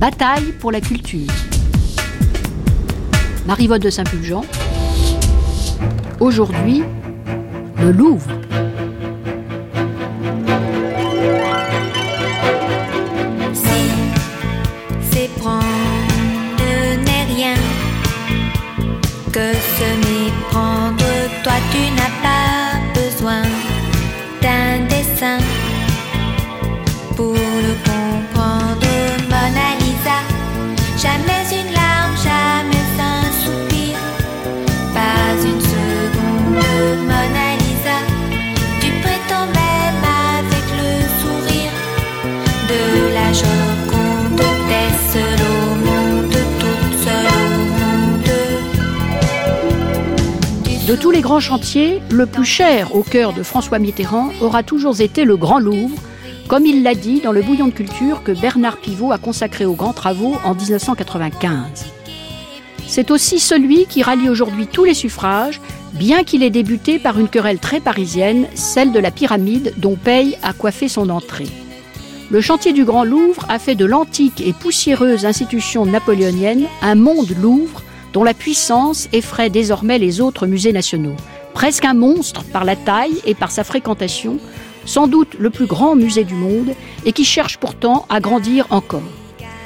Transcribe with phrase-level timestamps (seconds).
[0.00, 1.28] Bataille pour la culture.
[3.46, 4.46] Marie-Vote de Saint-Pulgent.
[6.20, 6.82] Aujourd'hui,
[7.82, 8.39] le Louvre.
[51.00, 55.24] Tous les grands chantiers, le plus cher au cœur de François Mitterrand aura toujours été
[55.24, 55.96] le Grand Louvre,
[56.46, 59.72] comme il l'a dit dans le bouillon de culture que Bernard Pivot a consacré aux
[59.72, 61.86] grands travaux en 1995.
[62.86, 65.62] C'est aussi celui qui rallie aujourd'hui tous les suffrages,
[65.94, 70.36] bien qu'il ait débuté par une querelle très parisienne, celle de la pyramide dont Paye
[70.42, 71.48] a coiffé son entrée.
[72.30, 77.34] Le chantier du Grand Louvre a fait de l'antique et poussiéreuse institution napoléonienne un monde
[77.40, 77.82] Louvre
[78.12, 81.16] dont la puissance effraie désormais les autres musées nationaux.
[81.54, 84.38] Presque un monstre par la taille et par sa fréquentation,
[84.84, 89.02] sans doute le plus grand musée du monde et qui cherche pourtant à grandir encore.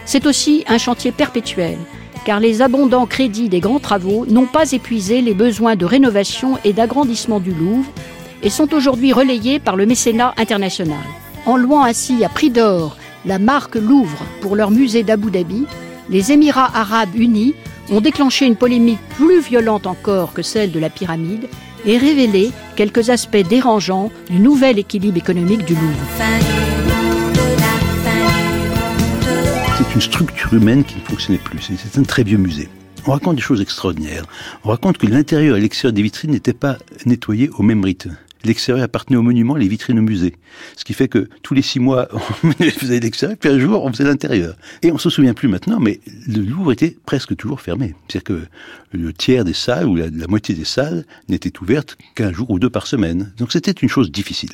[0.04, 1.78] C'est aussi un chantier perpétuel,
[2.24, 6.72] car les abondants crédits des grands travaux n'ont pas épuisé les besoins de rénovation et
[6.72, 7.90] d'agrandissement du Louvre
[8.42, 11.04] et sont aujourd'hui relayés par le mécénat international.
[11.46, 15.64] En louant ainsi à prix d'or la marque Louvre pour leur musée d'Abu Dhabi,
[16.10, 17.54] les Émirats arabes unis
[17.90, 21.48] ont déclenché une polémique plus violente encore que celle de la pyramide
[21.84, 26.06] et révélé quelques aspects dérangeants du nouvel équilibre économique du Louvre.
[29.76, 31.60] C'est une structure humaine qui ne fonctionnait plus.
[31.60, 32.68] C'est un très vieux musée.
[33.06, 34.24] On raconte des choses extraordinaires.
[34.64, 38.84] On raconte que l'intérieur et l'extérieur des vitrines n'étaient pas nettoyés au même rythme l'extérieur
[38.84, 40.34] appartenait au monument, les vitrines au musée.
[40.76, 42.08] Ce qui fait que tous les six mois,
[42.42, 44.56] on faisait l'extérieur, puis un jour, on faisait l'intérieur.
[44.82, 47.94] Et on se souvient plus maintenant, mais le Louvre était presque toujours fermé.
[48.08, 48.46] C'est-à-dire que
[48.96, 52.70] le tiers des salles, ou la, moitié des salles, n'étaient ouvertes qu'un jour ou deux
[52.70, 53.32] par semaine.
[53.38, 54.50] Donc c'était une chose difficile.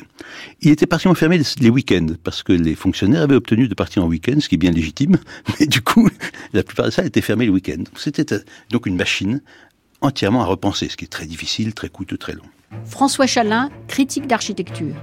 [0.61, 4.07] Il était partiellement fermé les week-ends, parce que les fonctionnaires avaient obtenu de partir en
[4.07, 5.17] week-end, ce qui est bien légitime,
[5.59, 6.09] mais du coup,
[6.53, 7.83] la plupart des salles étaient fermées le week-end.
[7.95, 9.41] C'était euh, donc une machine
[10.01, 12.43] entièrement à repenser, ce qui est très difficile, très coûteux, très long.
[12.85, 14.95] François Chalin, critique d'architecture.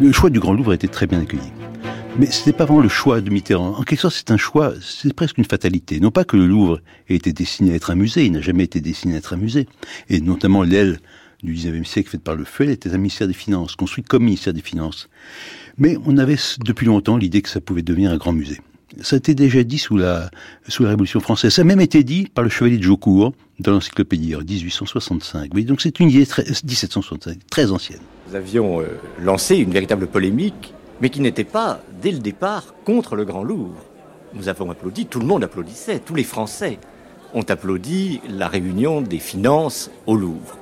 [0.00, 1.52] Le choix du Grand Louvre a été très bien accueilli.
[2.18, 3.74] Mais ce n'est pas vraiment le choix de Mitterrand.
[3.76, 6.00] En quelque sorte, c'est un choix, c'est presque une fatalité.
[6.00, 8.64] Non pas que le Louvre ait été destiné à être un musée, il n'a jamais
[8.64, 9.66] été destiné à être un musée.
[10.08, 11.00] Et notamment l'aile
[11.42, 14.24] du 19e siècle faite par le feu, elle était un ministère des Finances, construit comme
[14.24, 15.10] ministère des Finances.
[15.76, 18.60] Mais on avait depuis longtemps l'idée que ça pouvait devenir un grand musée.
[19.02, 20.30] Ça a été déjà dit sous la,
[20.78, 21.52] Révolution française.
[21.52, 25.50] Ça a même été dit par le chevalier de Jaucourt dans l'encyclopédie en 1865.
[25.54, 28.00] Oui, donc c'est une idée très, 1765, très ancienne.
[28.28, 28.86] Nous avions euh,
[29.20, 33.84] lancé une véritable polémique, mais qui n'était pas, dès le départ, contre le Grand Louvre.
[34.34, 36.78] Nous avons applaudi, tout le monde applaudissait, tous les Français
[37.34, 40.56] ont applaudi la réunion des finances au Louvre.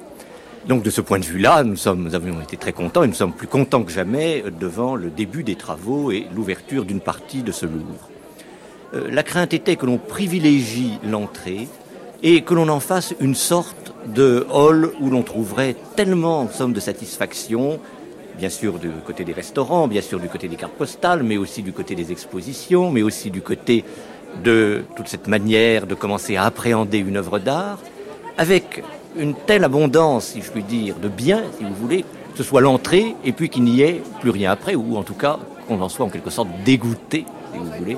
[0.66, 3.32] Donc de ce point de vue-là, nous, nous avions été très contents et nous sommes
[3.32, 7.66] plus contents que jamais devant le début des travaux et l'ouverture d'une partie de ce
[7.66, 8.08] Louvre.
[8.94, 11.68] Euh, la crainte était que l'on privilégie l'entrée
[12.22, 16.72] et que l'on en fasse une sorte de hall où l'on trouverait tellement en somme
[16.72, 17.80] de satisfaction,
[18.38, 21.62] bien sûr du côté des restaurants, bien sûr du côté des cartes postales, mais aussi
[21.62, 23.84] du côté des expositions, mais aussi du côté
[24.42, 27.78] de toute cette manière de commencer à appréhender une œuvre d'art,
[28.38, 28.82] avec
[29.16, 32.60] une telle abondance, si je puis dire, de biens, si vous voulez, que ce soit
[32.60, 35.38] l'entrée et puis qu'il n'y ait plus rien après, ou en tout cas
[35.68, 37.96] qu'on en soit en quelque sorte dégoûté, si vous voulez,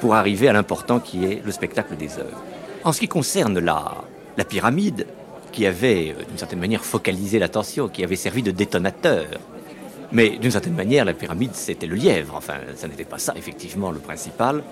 [0.00, 2.42] pour arriver à l'important qui est le spectacle des œuvres.
[2.84, 4.04] En ce qui concerne la,
[4.36, 5.06] la pyramide,
[5.52, 9.26] qui avait euh, d'une certaine manière focalisé l'attention, qui avait servi de détonateur,
[10.12, 12.34] mais d'une certaine manière, la pyramide, c'était le lièvre.
[12.36, 14.64] Enfin, ça n'était pas ça, effectivement, le principal.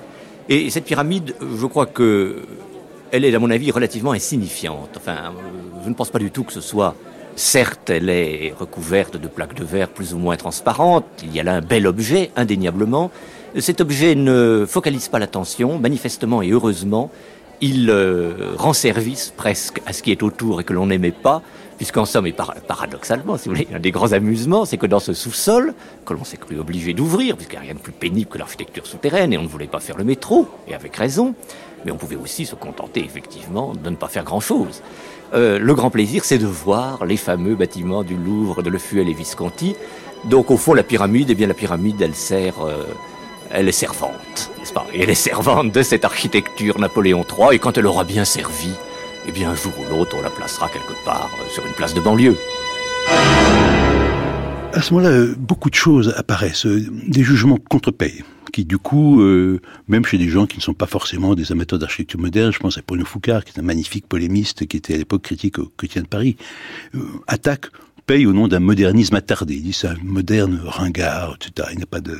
[0.49, 2.43] Et cette pyramide, je crois que
[3.11, 4.91] elle est, à mon avis, relativement insignifiante.
[4.97, 6.95] Enfin, euh, je ne pense pas du tout que ce soit
[7.39, 11.07] Certes, elle est recouverte de plaques de verre plus ou moins transparentes.
[11.23, 13.13] Il y a là un bel objet, indéniablement.
[13.59, 17.11] Cet objet ne focalise pas l'attention, manifestement et heureusement.
[17.61, 21.43] Il euh, rend service presque à ce qui est autour et que l'on n'aimait pas,
[21.77, 25.13] puisqu'en somme, et paradoxalement, si vous voulez, un des grands amusements, c'est que dans ce
[25.13, 25.75] sous-sol,
[26.07, 28.87] que l'on s'est cru obligé d'ouvrir, puisqu'il n'y a rien de plus pénible que l'architecture
[28.87, 31.35] souterraine, et on ne voulait pas faire le métro, et avec raison,
[31.85, 34.83] mais on pouvait aussi se contenter, effectivement, de ne pas faire grand-chose.
[35.35, 39.09] Euh, le grand plaisir, c'est de voir les fameux bâtiments du Louvre, de Le Fuel
[39.09, 39.75] et Visconti.
[40.27, 42.65] Donc, au fond, la pyramide, eh bien, la pyramide, elle sert...
[42.65, 42.85] Euh,
[43.51, 44.87] elle est servante, n'est-ce pas?
[44.93, 48.71] Et elle est servante de cette architecture Napoléon III, et quand elle aura bien servi,
[49.27, 51.95] eh bien un jour ou l'autre, on la placera quelque part euh, sur une place
[51.95, 52.37] de banlieue.
[54.73, 59.23] À ce moment-là, euh, beaucoup de choses apparaissent, euh, des jugements contre-payés qui du coup,
[59.89, 62.79] même chez des gens qui ne sont pas forcément des amateurs d'architecture moderne, je pense
[62.79, 66.03] à Bruno Foucard, qui est un magnifique polémiste, qui était à l'époque critique au quotidien
[66.03, 66.37] de Paris,
[67.27, 67.67] attaque,
[68.07, 69.57] paye au nom d'un modernisme attardé.
[69.57, 71.69] Il dit c'est un moderne ringard, etc.
[71.75, 72.19] Il n'a pas de,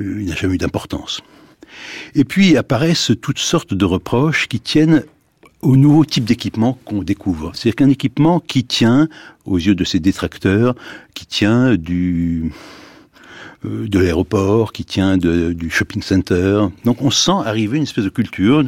[0.00, 1.20] il n'a jamais eu d'importance.
[2.14, 5.04] Et puis apparaissent toutes sortes de reproches qui tiennent
[5.62, 7.52] au nouveau type d'équipement qu'on découvre.
[7.54, 9.08] C'est-à-dire qu'un équipement qui tient,
[9.44, 10.74] aux yeux de ses détracteurs,
[11.14, 12.52] qui tient du
[13.64, 16.66] euh, de l'aéroport, qui tient du shopping center.
[16.84, 18.64] Donc on sent arriver une espèce de culture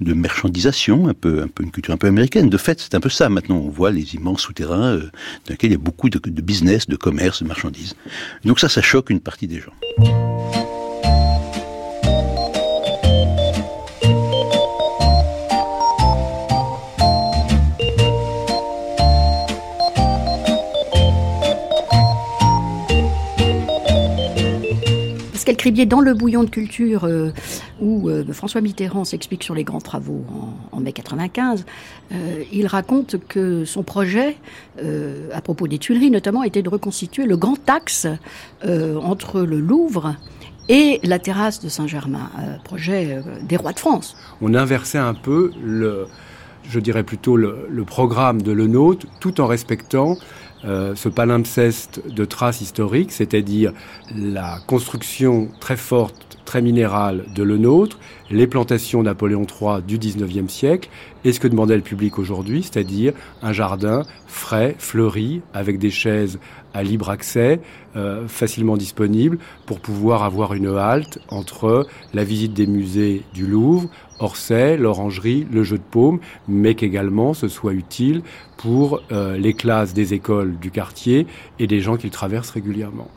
[0.00, 2.48] de marchandisation, un peu, un peu une culture un peu américaine.
[2.48, 3.56] De fait, c'est un peu ça maintenant.
[3.56, 6.96] On voit les immenses souterrains euh, dans lesquels il y a beaucoup de business, de
[6.96, 7.94] commerce, de marchandises.
[8.44, 10.57] Donc ça, ça choque une partie des gens.
[25.86, 27.32] Dans le bouillon de culture euh,
[27.80, 30.22] où euh, François Mitterrand s'explique sur les grands travaux
[30.72, 31.64] en, mai 95,
[32.12, 34.36] euh, il raconte que son projet,
[35.32, 38.06] à propos des Tuileries notamment, était de reconstituer le grand axe
[38.62, 40.16] entre le Louvre
[40.68, 42.30] et la terrasse de Saint-Germain,
[42.64, 44.16] projet des rois de France.
[44.42, 46.06] On inversait un peu le,
[46.68, 48.68] je dirais plutôt le, programme de Le
[49.20, 50.16] tout en respectant
[50.64, 53.72] euh, ce palimpseste de traces historiques, c'est-à-dire
[54.14, 57.98] la construction très forte, très minérale de le nôtre,
[58.30, 60.88] les plantations Napoléon III du XIXe siècle,
[61.24, 63.12] et ce que demandait le public aujourd'hui, c'est-à-dire
[63.42, 66.38] un jardin frais, fleuri, avec des chaises
[66.74, 67.60] à libre accès,
[67.96, 73.88] euh, facilement disponibles, pour pouvoir avoir une halte entre la visite des musées du Louvre,
[74.20, 78.22] Orsay, l'orangerie, le jeu de paume, mais qu'également ce soit utile
[78.56, 81.26] pour euh, les classes des écoles du quartier
[81.58, 83.08] et des gens qu'ils traversent régulièrement.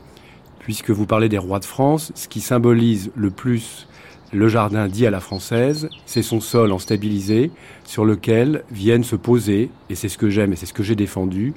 [0.60, 3.88] Puisque vous parlez des rois de France, ce qui symbolise le plus
[4.32, 7.50] le jardin dit à la française, c'est son sol en stabilisé
[7.84, 10.96] sur lequel viennent se poser, et c'est ce que j'aime et c'est ce que j'ai
[10.96, 11.52] défendu,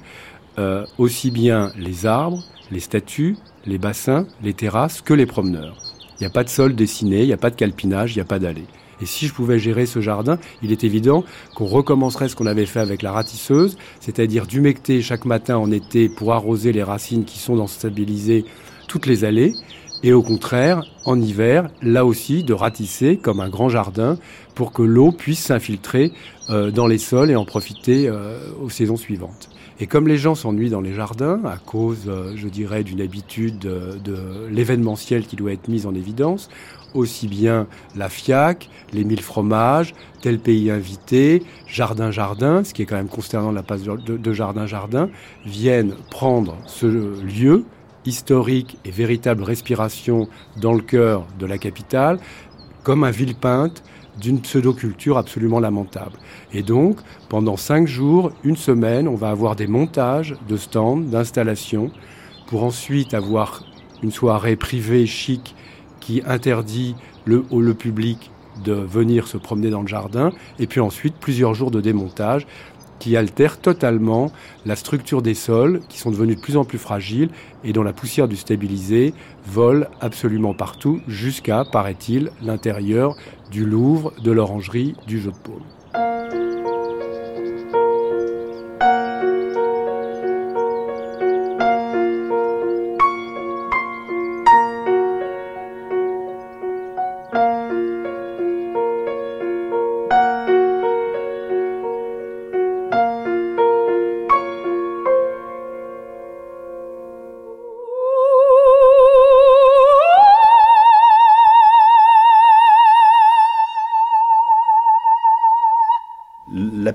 [0.58, 3.36] euh, aussi bien les arbres, les statues,
[3.66, 5.76] les bassins, les terrasses que les promeneurs.
[6.18, 8.22] Il n'y a pas de sol dessiné, il n'y a pas de calpinage, il n'y
[8.22, 8.66] a pas d'allée.
[9.02, 11.24] Et si je pouvais gérer ce jardin, il est évident
[11.54, 16.08] qu'on recommencerait ce qu'on avait fait avec la ratisseuse, c'est-à-dire d'humecter chaque matin en été
[16.08, 18.44] pour arroser les racines qui sont dans stabilisé
[18.88, 19.52] toutes les allées,
[20.02, 24.18] et au contraire, en hiver, là aussi, de ratisser comme un grand jardin
[24.56, 26.12] pour que l'eau puisse s'infiltrer
[26.50, 29.50] euh, dans les sols et en profiter euh, aux saisons suivantes.
[29.78, 33.58] Et comme les gens s'ennuient dans les jardins, à cause, euh, je dirais, d'une habitude
[33.58, 34.16] de, de
[34.50, 36.48] l'événementiel qui doit être mis en évidence,
[36.94, 42.86] aussi bien la FIAC, les mille fromages, tel pays invité, Jardin Jardin, ce qui est
[42.86, 45.10] quand même consternant la passe de, Jardin Jardin,
[45.44, 47.64] viennent prendre ce lieu
[48.06, 50.28] historique et véritable respiration
[50.60, 52.18] dans le cœur de la capitale
[52.82, 53.82] comme un ville-peinte
[54.20, 56.18] d'une pseudo-culture absolument lamentable.
[56.52, 56.98] Et donc,
[57.28, 61.90] pendant cinq jours, une semaine, on va avoir des montages de stands, d'installations,
[62.46, 63.64] pour ensuite avoir
[64.02, 65.54] une soirée privée, chic,
[66.00, 68.30] qui interdit le, le public
[68.64, 72.46] de venir se promener dans le jardin, et puis ensuite plusieurs jours de démontage
[72.98, 74.30] qui altèrent totalement
[74.64, 77.30] la structure des sols, qui sont devenus de plus en plus fragiles
[77.64, 79.14] et dont la poussière du stabilisé
[79.46, 83.16] vole absolument partout, jusqu'à, paraît-il, l'intérieur
[83.50, 86.55] du Louvre, de l'orangerie, du jeu de paume.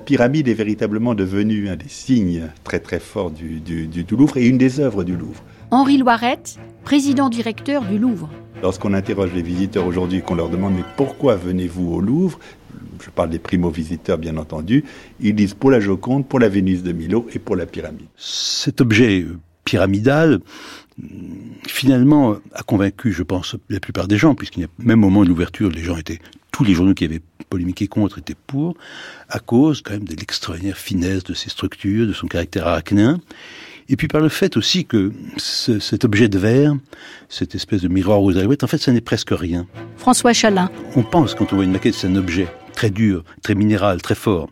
[0.04, 4.58] Pyramide est véritablement devenue un des signes très très forts du, du, Louvre et une
[4.58, 5.42] des œuvres du Louvre.
[5.70, 8.30] Henri Loirette, président-directeur du Louvre.
[8.62, 12.38] Lorsqu'on interroge les visiteurs aujourd'hui, qu'on leur demande mais pourquoi venez-vous au Louvre?
[13.02, 14.84] Je parle des primo-visiteurs bien entendu.
[15.20, 18.06] Ils disent pour la Joconde, pour la Vénus de Milo et pour la pyramide.
[18.16, 19.26] Cet objet
[19.64, 20.40] pyramidal,
[21.66, 25.24] finalement, a convaincu, je pense, la plupart des gens, puisqu'il y a même au moment
[25.24, 26.20] de l'ouverture, les gens étaient,
[26.50, 28.76] tous les journaux qui avaient polémiqué contre étaient pour,
[29.28, 33.20] à cause quand même de l'extraordinaire finesse de ses structures, de son caractère arachnéen.
[33.88, 36.74] Et puis par le fait aussi que cet objet de verre,
[37.28, 39.66] cette espèce de miroir aux alouettes, en fait, ça n'est presque rien.
[39.96, 40.70] François Chalin.
[40.96, 44.14] On pense, quand on voit une maquette, c'est un objet très dur, très minéral, très
[44.14, 44.50] fort.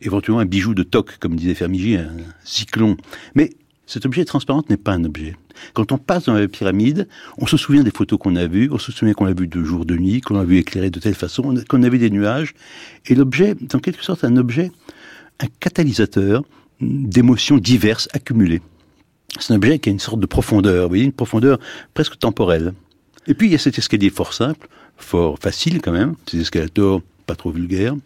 [0.00, 2.10] Éventuellement un bijou de toc, comme disait Fermigi, un
[2.42, 2.96] cyclone.
[3.34, 3.50] Mais
[3.90, 5.34] cet objet transparent n'est pas un objet.
[5.74, 8.78] Quand on passe dans la pyramide, on se souvient des photos qu'on a vues, on
[8.78, 11.16] se souvient qu'on l'a vu de jour, de nuit, qu'on l'a vu éclairé de telle
[11.16, 12.54] façon, qu'on a vu des nuages.
[13.06, 14.70] Et l'objet est en quelque sorte un objet,
[15.40, 16.44] un catalyseur
[16.80, 18.62] d'émotions diverses accumulées.
[19.40, 21.58] C'est un objet qui a une sorte de profondeur, vous voyez, une profondeur
[21.92, 22.74] presque temporelle.
[23.26, 24.68] Et puis il y a cet escalier fort simple,
[24.98, 27.96] fort facile quand même, ces escalators pas trop vulgaires,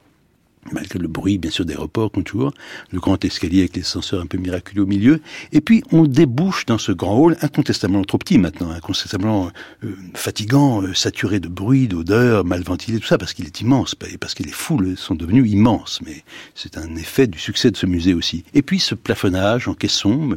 [0.73, 2.53] malgré le bruit, bien sûr, d'aéroport, comme toujours,
[2.91, 5.21] le grand escalier avec les ascenseurs un peu miraculeux au milieu.
[5.53, 9.51] Et puis, on débouche dans ce grand hall, incontestablement trop petit maintenant, incontestablement
[9.85, 13.95] euh, fatigant, euh, saturé de bruit, d'odeur, mal ventilé, tout ça, parce qu'il est immense,
[13.95, 16.01] parce que les foules sont devenues immenses.
[16.05, 18.45] Mais c'est un effet du succès de ce musée aussi.
[18.55, 20.37] Et puis, ce plafonnage en caisson,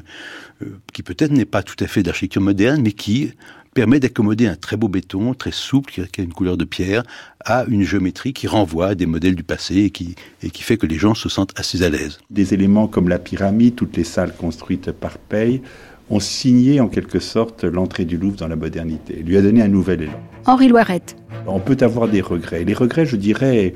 [0.64, 3.32] euh, qui peut-être n'est pas tout à fait d'architecture moderne, mais qui
[3.78, 7.04] permet d'accommoder un très beau béton, très souple, qui a une couleur de pierre,
[7.46, 10.78] à une géométrie qui renvoie à des modèles du passé et qui, et qui fait
[10.78, 12.18] que les gens se sentent assez à l'aise.
[12.32, 15.62] Des éléments comme la pyramide, toutes les salles construites par Paye,
[16.10, 19.68] ont signé en quelque sorte l'entrée du Louvre dans la modernité, lui a donné un
[19.68, 20.20] nouvel élan.
[20.48, 21.16] Henri Loirette.
[21.46, 22.64] On peut avoir des regrets.
[22.64, 23.76] Les regrets, je dirais,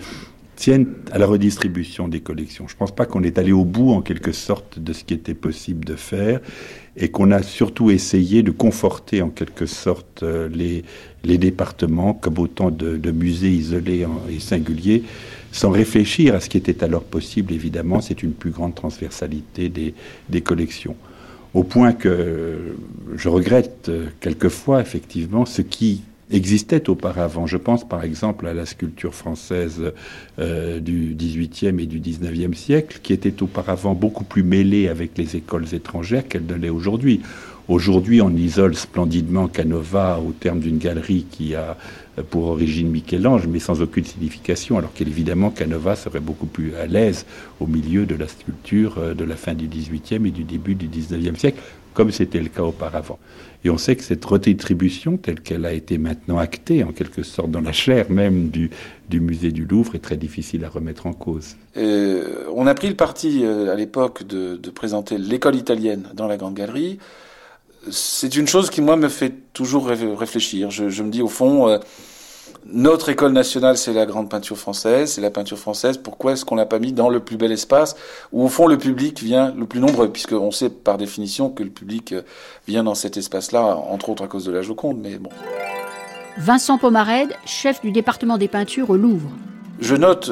[0.55, 2.67] tiennent à la redistribution des collections.
[2.67, 5.13] Je ne pense pas qu'on est allé au bout en quelque sorte de ce qui
[5.13, 6.39] était possible de faire
[6.98, 12.70] et qu'on a surtout essayé de conforter en quelque sorte euh, les, départements comme autant
[12.70, 15.03] de, musées isolés et singuliers
[15.51, 19.93] sans réfléchir à ce qui était alors possible, évidemment, c'est une plus grande transversalité des,
[20.29, 20.96] des collections.
[21.53, 22.75] Au point que
[23.15, 27.47] je regrette euh, quelquefois, effectivement, ce qui existait auparavant.
[27.47, 29.93] Je pense par exemple à la sculpture française
[30.39, 35.35] euh, du XVIIIe et du XIXe siècle, qui était auparavant beaucoup plus mêlée avec les
[35.35, 37.21] écoles étrangères qu'elle ne l'est aujourd'hui.
[37.67, 41.77] Aujourd'hui, on isole splendidement Canova au terme d'une galerie qui a
[42.29, 47.25] pour origine Michel-Ange, mais sans aucune signification, alors qu'évidemment Canova serait beaucoup plus à l'aise
[47.59, 50.88] au milieu de la sculpture euh, de la fin du XVIIIe et du début du
[50.88, 51.61] XIXe siècle,
[51.93, 53.19] comme c'était le cas auparavant.
[53.63, 57.51] Et on sait que cette redistribution, telle qu'elle a été maintenant actée, en quelque sorte
[57.51, 58.72] dans la chair même du,
[59.10, 61.56] du musée du Louvre, est très difficile à remettre en cause.
[61.77, 66.27] Euh, on a pris le parti euh, à l'époque de, de, présenter l'école italienne dans
[66.27, 66.98] la Grande Galerie.
[67.89, 70.72] C'est une chose qui, moi, me fait toujours réfléchir.
[70.72, 71.77] Je, me dis, au fond, euh,
[72.65, 75.98] notre école nationale, c'est la grande peinture française, c'est la peinture française.
[75.98, 77.96] Pourquoi est-ce qu'on l'a pas mis dans le plus bel espace
[78.32, 81.70] où, au fond, le public vient le plus nombreux, puisqu'on sait par définition que le
[81.70, 82.22] public euh,
[82.68, 85.32] vient dans cet espace-là, entre autres à cause de la Joconde, mais bon.
[86.38, 89.30] Vincent Pomarède, chef du département des peintures au Louvre.
[89.80, 90.32] Je note,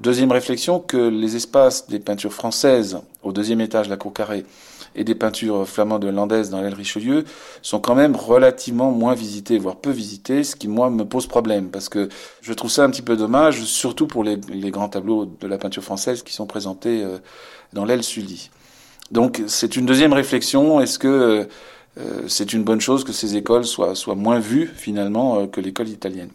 [0.00, 4.44] deuxième réflexion, que les espaces des peintures françaises au deuxième étage de la cour carrée
[4.94, 7.24] et des peintures flamandes hollandaises dans l'aile Richelieu
[7.62, 11.68] sont quand même relativement moins visitées, voire peu visitées, ce qui moi me pose problème
[11.70, 12.08] parce que
[12.42, 14.38] je trouve ça un petit peu dommage, surtout pour les,
[14.70, 17.18] grands tableaux de la peinture française qui sont présentés euh,
[17.72, 18.50] dans l'aile Sully.
[19.10, 20.80] Donc c'est une deuxième réflexion.
[20.80, 21.48] Est-ce que
[21.98, 25.60] euh, c'est une bonne chose que ces écoles soient, soient moins vues finalement euh, que
[25.60, 26.30] l'école italienne?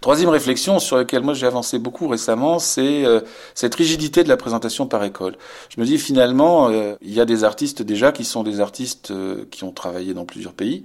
[0.00, 3.20] Troisième réflexion sur laquelle moi j'ai avancé beaucoup récemment, c'est euh,
[3.54, 5.36] cette rigidité de la présentation par école.
[5.68, 9.10] Je me dis finalement, euh, il y a des artistes déjà qui sont des artistes
[9.10, 10.84] euh, qui ont travaillé dans plusieurs pays.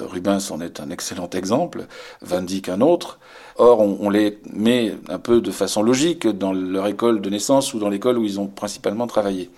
[0.00, 1.88] Rubens en est un excellent exemple,
[2.20, 3.18] Van Dyck un autre.
[3.56, 7.74] Or, on, on, les met un peu de façon logique dans leur école de naissance
[7.74, 9.50] ou dans l'école où ils ont principalement travaillé.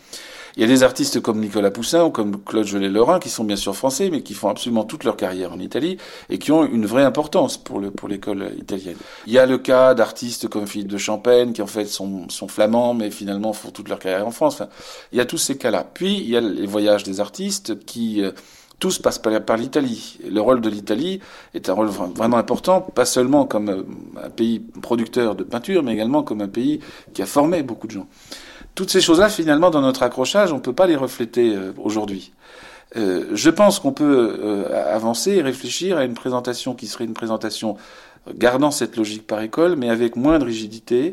[0.57, 3.57] Il y a des artistes comme Nicolas Poussin ou comme Claude Gelé-Lorrain qui sont bien
[3.57, 5.97] sûr français, mais qui font absolument toute leur carrière en Italie
[6.31, 8.97] et qui ont une vraie importance pour le pour l'école italienne.
[9.27, 12.47] Il y a le cas d'artistes comme Philippe de Champagne qui en fait sont, sont
[12.47, 14.55] flamands, mais finalement font toute leur carrière en France.
[14.55, 14.69] Enfin,
[15.11, 15.85] il y a tous ces cas-là.
[15.93, 18.31] Puis il y a les voyages des artistes qui euh,
[18.79, 20.19] tous passent par, l'Italie.
[20.29, 21.21] Le rôle de l'Italie
[21.55, 23.83] est un rôle vraiment important, pas seulement comme euh,
[24.23, 26.81] un pays producteur de peinture, mais également comme un pays
[27.13, 28.07] qui a formé beaucoup de gens.
[28.75, 32.33] Toutes ces choses-là, finalement, dans notre accrochage, on ne peut pas les refléter euh, aujourd'hui.
[32.97, 37.15] Euh, je pense qu'on peut euh, avancer et réfléchir à une présentation qui serait une
[37.15, 37.77] présentation
[38.37, 41.13] gardant cette logique par école, mais avec moins de rigidité,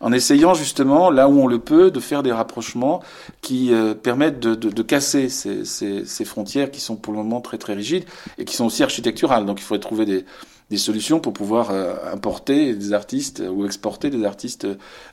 [0.00, 3.00] en essayant justement, là où on le peut, de faire des rapprochements
[3.42, 3.70] qui
[4.02, 8.06] permettent de, casser ces, ces, ces, frontières qui sont pour le moment très très rigides
[8.38, 9.46] et qui sont aussi architecturales.
[9.46, 10.24] Donc il faudrait trouver des,
[10.70, 14.66] des solutions pour pouvoir euh, importer des artistes ou exporter des artistes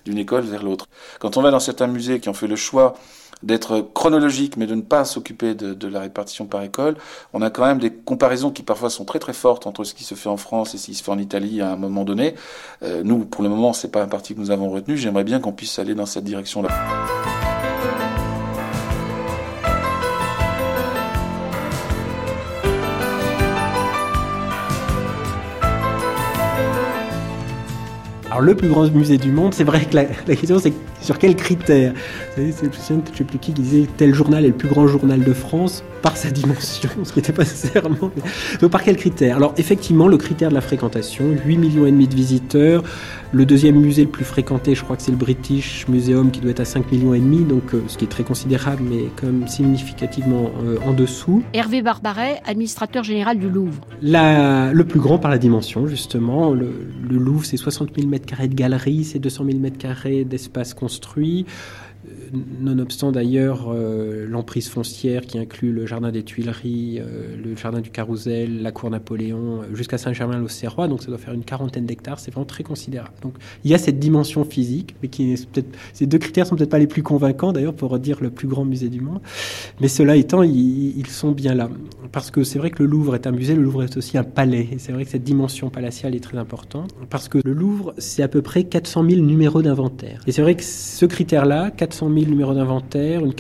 [0.06, 0.88] d'une école vers l'autre.
[1.20, 2.96] Quand on va dans certains musées qui ont fait le choix
[3.44, 6.96] d'être chronologique mais de ne pas s'occuper de, de, la répartition par école,
[7.34, 10.04] on a quand même des comparaisons qui parfois sont très très fortes entre ce qui
[10.04, 12.36] se fait en France et ce qui se fait en Italie à un moment donné.
[12.84, 14.98] Euh, nous, pour le moment, c'est pas un parti que nous avons retenu.
[14.98, 17.55] J'aimerais bien qu'on puisse aller dans cette direction-là.
[28.36, 31.38] Alors le plus grand musée du monde, c'est vrai que la, question c'est sur quels
[31.38, 31.94] critères?
[31.94, 34.90] Vous savez, c'est je ne sais plus qui disait tel journal est le plus grand
[34.90, 38.12] journal de France par sa dimension, ce qui n'était pas nécessairement.
[38.60, 39.38] Donc par quels critères?
[39.38, 42.84] Alors effectivement, le critère de la fréquentation, 8 millions et demi de visiteurs.
[43.32, 46.52] Le deuxième musée le plus fréquenté, je crois que c'est le British Museum qui doit
[46.52, 49.26] être à 5 millions et demi, donc euh, ce qui est très considérable, mais quand
[49.26, 51.44] même significativement euh, en dessous.
[51.54, 53.82] Hervé Barbaret, administrateur général du Louvre.
[54.02, 56.54] La, le plus grand par la dimension, justement.
[56.54, 60.26] Le, le Louvre, c'est 60 000 mètres carrés de galeries, c'est 200 000 mètres carrés
[60.26, 61.46] d'espace construit
[62.62, 67.90] nonobstant d'ailleurs euh, l'emprise foncière qui inclut le jardin des Tuileries, euh, le jardin du
[67.90, 72.32] Carrousel, la cour Napoléon, euh, jusqu'à Saint-Germain-l'Auxerrois, donc ça doit faire une quarantaine d'hectares, c'est
[72.32, 73.14] vraiment très considérable.
[73.22, 76.56] Donc il y a cette dimension physique, mais qui est peut-être, ces deux critères sont
[76.56, 79.20] peut-être pas les plus convaincants d'ailleurs pour dire le plus grand musée du monde,
[79.80, 81.70] mais cela étant, ils, ils sont bien là.
[82.12, 84.24] Parce que c'est vrai que le Louvre est un musée, le Louvre est aussi un
[84.24, 87.94] palais, et c'est vrai que cette dimension palatiale est très importante, parce que le Louvre,
[87.98, 90.22] c'est à peu près 400 000 numéros d'inventaire.
[90.28, 93.34] Et c'est vrai que ce critère-là, 400 000 numéros d'inventaire, une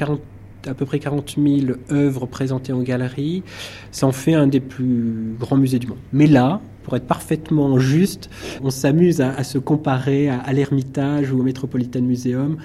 [0.67, 3.43] à peu près 40 000 œuvres présentées en galerie.
[3.91, 5.99] Ça en fait un des plus grands musées du monde.
[6.11, 8.29] Mais là, pour être parfaitement juste,
[8.63, 12.57] on s'amuse à, se comparer à, l'Ermitage ou au Metropolitan Museum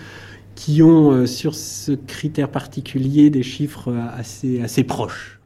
[0.55, 5.40] qui ont euh, sur ce critère particulier des chiffres assez, assez proches.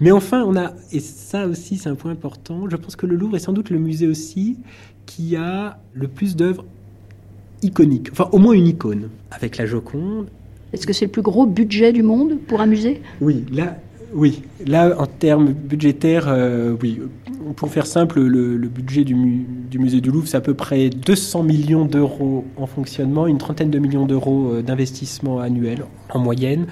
[0.00, 3.16] Mais enfin, on a, et ça aussi c'est un point important, je pense que le
[3.16, 4.58] Louvre est sans doute le musée aussi
[5.06, 6.64] qui a le plus d'œuvres
[7.62, 10.28] iconique, enfin au moins une icône, avec la Joconde.
[10.72, 13.76] Est-ce que c'est le plus gros budget du monde pour un musée Oui, là,
[14.12, 17.00] oui, là en termes budgétaires, euh, oui.
[17.54, 21.84] Pour faire simple, le, budget du, musée du Louvre, c'est à peu près 200 millions
[21.84, 26.66] d'euros en fonctionnement, une trentaine de millions d'euros euh, d'investissement annuel en moyenne.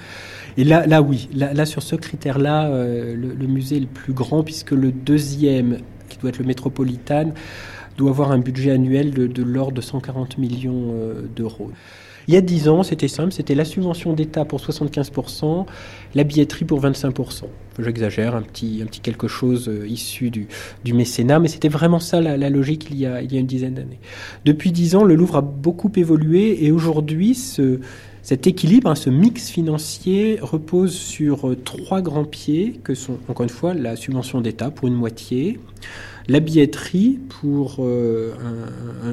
[0.57, 4.13] Et là, là oui, là, sur ce critère-là, euh, le, le, musée est le plus
[4.13, 5.77] grand, puisque le deuxième,
[6.09, 7.31] qui doit être le métropolitain,
[7.97, 11.71] doit avoir un budget annuel de, l'ordre de 140 millions euh, d'euros.
[12.27, 15.65] Il y a 10 ans, c'était simple, c'était la subvention d'État pour 75%,
[16.15, 17.43] la billetterie pour 25%.
[17.77, 20.47] J'exagère, un petit, un petit quelque chose euh, issu du,
[20.93, 23.99] mécénat, mais c'était vraiment ça la, logique il y, a, une dizaine d'années.
[24.43, 27.79] Depuis 10 ans, le Louvre a beaucoup évolué et aujourd'hui, ce,
[28.23, 33.43] cet équilibre, hein, ce mix financier repose sur euh, trois grands pieds que sont, encore
[33.43, 35.59] une fois, la subvention d'État pour une moitié,
[36.27, 38.33] la billetterie pour euh,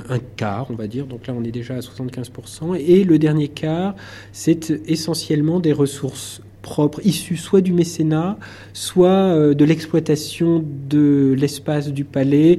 [0.08, 3.48] un, quart, on va dire, donc là on est déjà à 75%, et le dernier
[3.48, 3.94] quart,
[4.32, 8.38] c'est essentiellement des ressources propres issues soit du mécénat,
[8.72, 12.58] soit euh, de l'exploitation de l'espace du palais,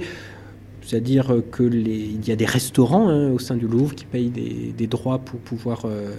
[0.85, 4.87] c'est-à-dire que il y a des restaurants hein, au sein du Louvre qui payent des,
[4.87, 6.11] droits pour pouvoir euh,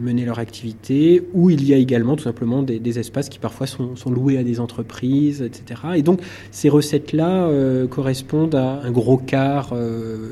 [0.00, 3.94] mener leur activité, ou il y a également tout simplement des, espaces qui parfois sont,
[4.10, 5.80] loués à des entreprises, etc.
[5.96, 10.30] Et donc ces recettes-là euh, correspondent à un gros quart euh,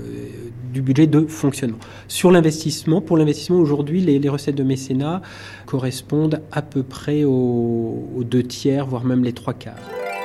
[0.72, 1.78] du budget de fonctionnement.
[2.08, 5.22] Sur l'investissement, pour l'investissement aujourd'hui, les, recettes de mécénat
[5.66, 10.15] correspondent à peu près aux deux tiers, voire même les trois quarts.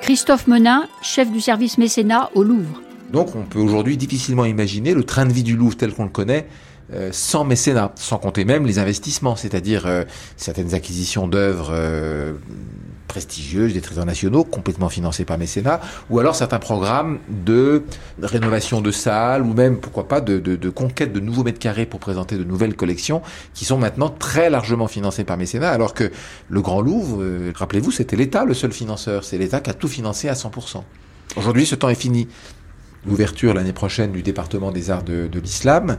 [0.00, 2.82] Christophe Menin, chef du service mécénat au Louvre.
[3.12, 6.10] Donc on peut aujourd'hui difficilement imaginer le train de vie du Louvre tel qu'on le
[6.10, 6.46] connaît
[6.92, 10.04] euh, sans mécénat, sans compter même les investissements, c'est-à-dire euh,
[10.36, 12.32] certaines acquisitions d'œuvres euh,
[13.10, 17.82] prestigieuses des trésors nationaux, complètement financés par mécénat, ou alors certains programmes de
[18.22, 22.36] rénovation de salles, ou même, pourquoi pas, de, conquête de nouveaux mètres carrés pour présenter
[22.36, 23.20] de nouvelles collections,
[23.52, 26.12] qui sont maintenant très largement financés par mécénat, alors que
[26.48, 29.88] le Grand Louvre, euh, rappelez-vous, c'était l'État le seul financeur, c'est l'État qui a tout
[29.88, 30.84] financé à 100%.
[31.36, 32.28] Aujourd'hui, ce temps est fini.
[33.06, 35.96] L'ouverture l'année prochaine du département des arts de l'islam,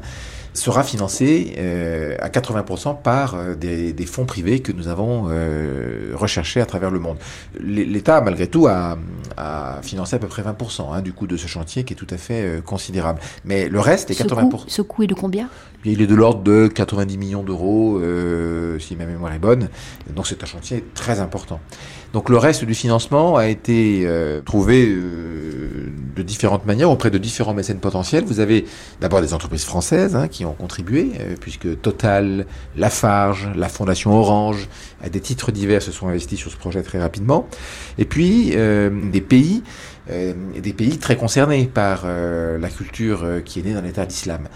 [0.53, 6.11] sera financé euh, à 80% par euh, des, des, fonds privés que nous avons euh,
[6.13, 7.17] recherchés à travers le monde.
[7.59, 8.97] L'État, malgré tout, a,
[9.37, 12.07] a, financé à peu près 20% hein, du coût de ce chantier qui est tout
[12.09, 13.19] à fait euh, considérable.
[13.45, 14.49] Mais le reste est ce 80%.
[14.49, 15.49] Coût, ce coût est de combien?
[15.83, 19.69] Il est de l'ordre de 90 millions d'euros, euh, si ma mémoire est bonne.
[20.15, 21.59] Donc c'est un chantier très important.
[22.13, 27.17] Donc le reste du financement a été euh, trouvé euh, de différentes manières auprès de
[27.17, 28.25] différents mécènes potentiels.
[28.25, 28.65] Vous avez
[28.99, 32.45] d'abord des entreprises françaises hein, qui ont contribué, euh, puisque Total,
[32.75, 34.67] Lafarge, la Fondation Orange,
[35.01, 37.47] à des titres divers se sont investis sur ce projet très rapidement.
[37.97, 39.63] Et puis des pays
[40.07, 44.47] des pays très concernés par la culture qui est née dans l'État d'islam.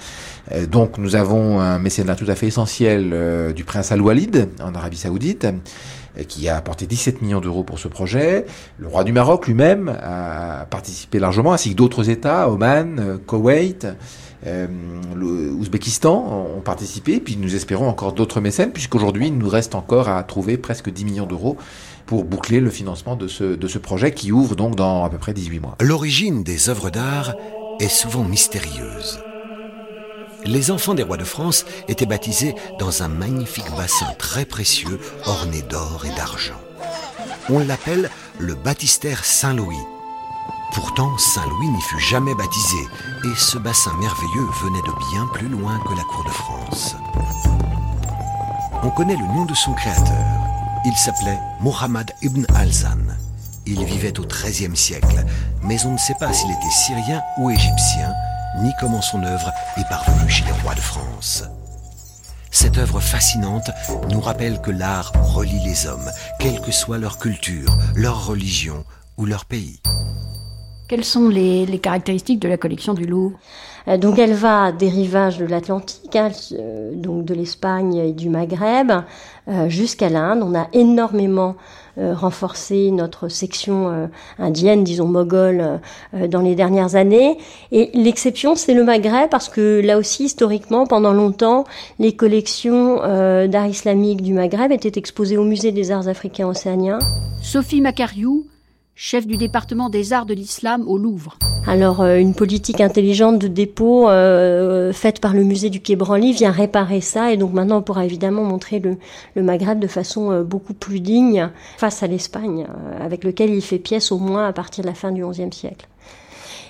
[0.70, 5.48] donc nous avons un mécénat tout à fait essentiel du prince Al-Walid en Arabie Saoudite,
[6.24, 8.46] qui a apporté 17 millions d'euros pour ce projet.
[8.78, 13.88] Le roi du Maroc lui-même a participé largement, ainsi que d'autres États, Oman, euh, Koweït,
[14.46, 14.68] euh,
[15.16, 17.20] l'Ouzbékistan ont participé.
[17.20, 21.06] Puis nous espérons encore d'autres mécènes, puisqu'aujourd'hui, il nous reste encore à trouver presque 10
[21.06, 21.58] millions d'euros
[22.06, 25.18] pour boucler le financement de ce, de ce projet qui ouvre donc dans à peu
[25.18, 25.76] près 18 mois.
[25.82, 27.34] L'origine des œuvres d'art
[27.80, 29.25] est souvent mystérieuse.
[30.46, 35.64] Les enfants des rois de France étaient baptisés dans un magnifique bassin très précieux orné
[35.64, 36.62] d'or et d'argent.
[37.50, 39.82] On l'appelle le baptistère Saint-Louis.
[40.74, 42.78] Pourtant, Saint-Louis n'y fut jamais baptisé,
[43.24, 46.96] et ce bassin merveilleux venait de bien plus loin que la cour de France.
[48.84, 50.26] On connaît le nom de son créateur.
[50.86, 53.16] Il s'appelait Muhammad ibn al-Zan.
[53.66, 55.26] Il vivait au XIIIe siècle,
[55.64, 58.14] mais on ne sait pas s'il était syrien ou égyptien,
[58.62, 61.44] ni comment son œuvre est parvenue chez les rois de France.
[62.52, 63.70] Cette œuvre fascinante
[64.10, 68.86] nous rappelle que l'art relie les hommes, quelle que soit leur culture, leur religion
[69.18, 69.82] ou leur pays.
[70.88, 73.38] Quelles sont les, caractéristiques de la collection du Louvre?
[73.98, 78.92] Donc elle va des rivages de l'Atlantique, hein, euh, donc de l'Espagne et du Maghreb,
[79.48, 80.42] euh, jusqu'à l'Inde.
[80.44, 81.56] On a énormément
[81.98, 85.80] renforcé notre section indienne, disons moghole,
[86.28, 87.38] dans les dernières années.
[87.72, 91.64] Et l'exception, c'est le Maghreb, parce que là aussi, historiquement, pendant longtemps,
[91.98, 92.98] les collections
[93.48, 97.00] d'art islamique du Maghreb étaient exposées au musée des arts africains océaniens.
[97.42, 98.46] Sophie Macariou,
[98.96, 101.38] chef du département des arts de l'islam au Louvre.
[101.68, 106.32] Alors euh, une politique intelligente de dépôt euh, faite par le musée du Quai Branly
[106.32, 108.98] vient réparer ça et donc maintenant on pourra évidemment montrer le,
[109.36, 112.68] le Maghreb de façon euh, beaucoup plus digne face à l'Espagne
[113.02, 115.88] avec lequel il fait pièce au moins à partir de la fin du XIe siècle.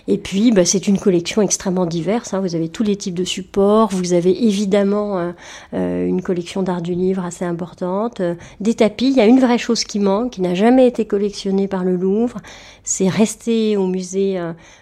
[0.07, 2.33] Et puis, bah, c'est une collection extrêmement diverse.
[2.33, 2.39] Hein.
[2.39, 3.89] Vous avez tous les types de supports.
[3.91, 5.31] Vous avez évidemment euh,
[5.73, 8.19] euh, une collection d'art du livre assez importante.
[8.19, 9.07] Euh, des tapis.
[9.07, 11.95] Il y a une vraie chose qui manque, qui n'a jamais été collectionnée par le
[11.95, 12.37] Louvre.
[12.83, 14.39] C'est resté au musée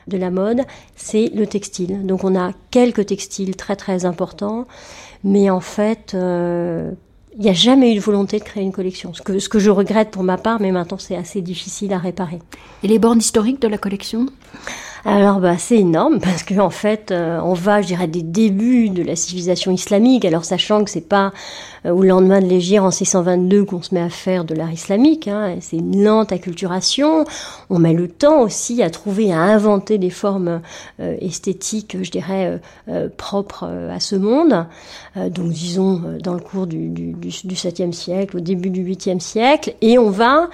[0.08, 0.62] de la mode.
[0.96, 2.06] C'est le textile.
[2.06, 4.68] Donc, on a quelques textiles très très importants,
[5.24, 6.16] mais en fait
[7.36, 9.14] il n'y a jamais eu de volonté de créer une collection.
[9.14, 11.98] Ce que, ce que je regrette pour ma part, mais maintenant c'est assez difficile à
[11.98, 12.40] réparer.
[12.84, 14.28] Et les bornes historiques de la collection?
[15.06, 18.90] Alors bah c'est énorme parce que en fait euh, on va je dirais des débuts
[18.90, 20.24] de la civilisation islamique.
[20.24, 21.34] Alors sachant que c'est pas
[21.86, 25.28] euh, au lendemain de l'Égypte en 622 qu'on se met à faire de l'art islamique
[25.28, 27.26] hein, c'est une lente acculturation.
[27.70, 30.62] On met le temps aussi à trouver à inventer des formes
[31.02, 32.62] euh, esthétiques je dirais
[33.18, 34.66] propres à ce monde.
[35.16, 39.20] Donc disons dans le cours du, du, du, du 7e siècle au début du 8e
[39.20, 39.76] siècle.
[39.82, 40.50] Et on va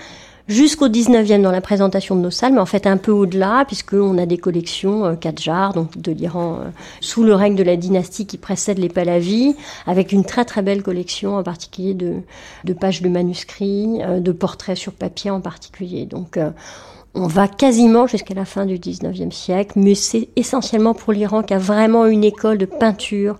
[0.49, 4.17] jusqu'au 19e dans la présentation de nos salles, mais en fait un peu au-delà, puisqu'on
[4.17, 8.25] a des collections euh, Kadjar, donc de l'Iran, euh, sous le règne de la dynastie
[8.25, 12.15] qui précède les Pahlavis, avec une très très belle collection, en particulier de,
[12.65, 16.07] de pages de manuscrits, euh, de portraits sur papier en particulier.
[16.07, 16.39] Donc
[17.13, 21.53] on va quasiment jusqu'à la fin du 19e siècle, mais c'est essentiellement pour l'Iran qui
[21.53, 23.37] a vraiment une école de peinture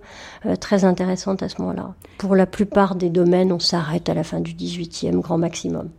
[0.60, 1.96] très intéressante à ce moment-là.
[2.20, 5.90] Pour la plupart des domaines, on s'arrête à la fin du 18e, grand maximum.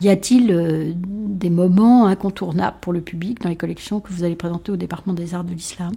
[0.00, 4.36] Y a-t-il euh, des moments incontournables pour le public dans les collections que vous allez
[4.36, 5.92] présenter au département des arts de l'islam?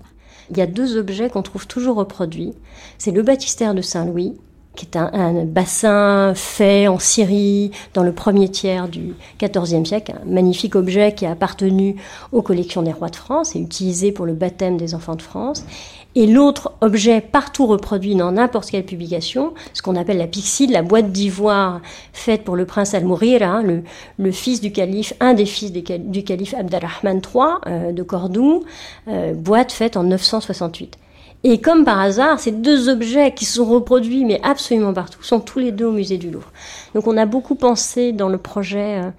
[0.52, 2.54] Il y a deux objets qu'on trouve toujours reproduits.
[2.98, 4.34] C'est le baptistère de Saint-Louis,
[4.76, 10.30] qui est un, bassin fait en Syrie dans le premier tiers du XIVe siècle, un
[10.30, 11.96] magnifique objet qui a appartenu
[12.32, 15.66] aux collections des rois de France et utilisé pour le baptême des enfants de France.
[16.16, 20.84] Et l'autre objet partout reproduit dans n'importe quelle publication, ce qu'on appelle la pixide, la
[20.84, 21.82] boîte d'ivoire
[22.14, 23.82] faite pour le prince Al-Mourira, hein,
[24.18, 28.64] le, fils du calife, un des fils du calife Abdelrahman III euh, de Cordoue,
[29.08, 30.98] euh, boîte faite en 968.
[31.46, 35.60] Et comme par hasard, ces deux objets qui sont reproduits, mais absolument partout, sont tous
[35.60, 36.50] les deux au musée du Louvre.
[36.96, 39.10] Donc on a beaucoup pensé dans le projet euh,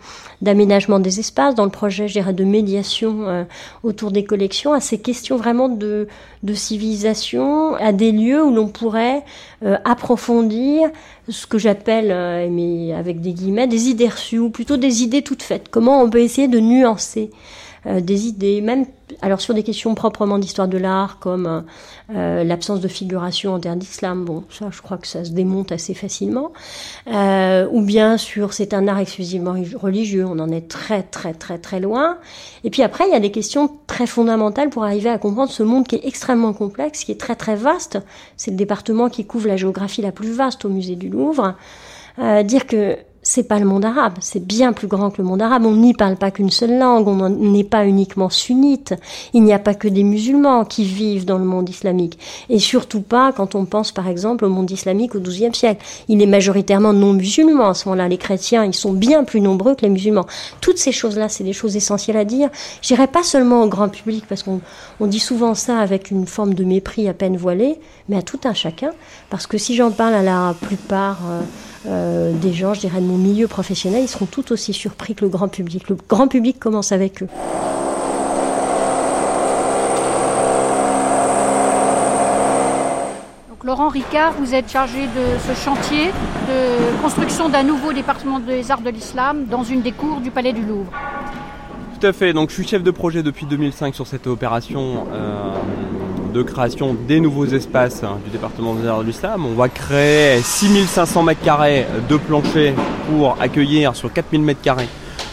[0.41, 3.45] d'aménagement des espaces, dans le projet, je dirais, de médiation euh,
[3.83, 6.09] autour des collections, à ces questions vraiment de,
[6.43, 9.23] de civilisation, à des lieux où l'on pourrait
[9.63, 10.89] euh, approfondir
[11.29, 15.43] ce que j'appelle, mais avec des guillemets, des idées reçues, ou plutôt des idées toutes
[15.43, 15.69] faites.
[15.71, 17.31] Comment on peut essayer de nuancer
[17.87, 18.87] des idées, même
[19.23, 21.65] alors sur des questions proprement d'histoire de l'art, comme
[22.15, 25.73] euh, l'absence de figuration en terre d'islam, bon, ça je crois que ça se démonte
[25.73, 26.53] assez facilement,
[27.13, 31.59] euh, ou bien sur c'est un art exclusivement religieux, on en est très très très
[31.59, 32.19] très loin.
[32.65, 35.63] Et puis après, il y a des questions très fondamentales pour arriver à comprendre ce
[35.63, 37.99] monde qui est extrêmement complexe, qui est très très vaste.
[38.37, 41.55] C'est le département qui couvre la géographie la plus vaste au musée du Louvre.
[42.19, 45.41] Euh, dire que c'est pas le monde arabe, c'est bien plus grand que le monde
[45.41, 45.65] arabe.
[45.65, 48.95] On n'y parle pas qu'une seule langue, on n'est pas uniquement sunnite.
[49.33, 52.19] Il n'y a pas que des musulmans qui vivent dans le monde islamique.
[52.51, 55.83] Et surtout pas quand on pense par exemple au monde islamique au XIIe siècle.
[56.09, 58.09] Il est majoritairement non musulman à ce moment-là.
[58.09, 60.27] Les chrétiens, ils sont bien plus nombreux que les musulmans.
[60.61, 62.51] Toutes ces choses-là, c'est des choses essentielles à dire.
[62.83, 64.61] Je dirais pas seulement au grand public, parce qu'on
[65.01, 68.41] on dit souvent ça avec une forme de mépris à peine voilée, mais à tout
[68.45, 68.91] un chacun.
[69.31, 71.21] Parce que si j'en parle à la plupart...
[71.27, 71.41] Euh,
[71.87, 75.25] euh, des gens, je dirais, de mon milieu professionnel, ils seront tout aussi surpris que
[75.25, 75.89] le grand public.
[75.89, 77.29] Le grand public commence avec eux.
[83.65, 88.83] Laurent Ricard, vous êtes chargé de ce chantier de construction d'un nouveau département des arts
[88.83, 90.93] de l'islam dans une des cours du Palais du Louvre.
[91.99, 95.07] Tout à fait, donc je suis chef de projet depuis 2005 sur cette opération.
[95.15, 95.55] Euh,
[96.35, 99.47] de création des nouveaux espaces hein, du département des arts de l'islam.
[99.47, 102.75] On va créer 6500 m2 de plancher
[103.09, 104.75] pour accueillir sur 4000 m2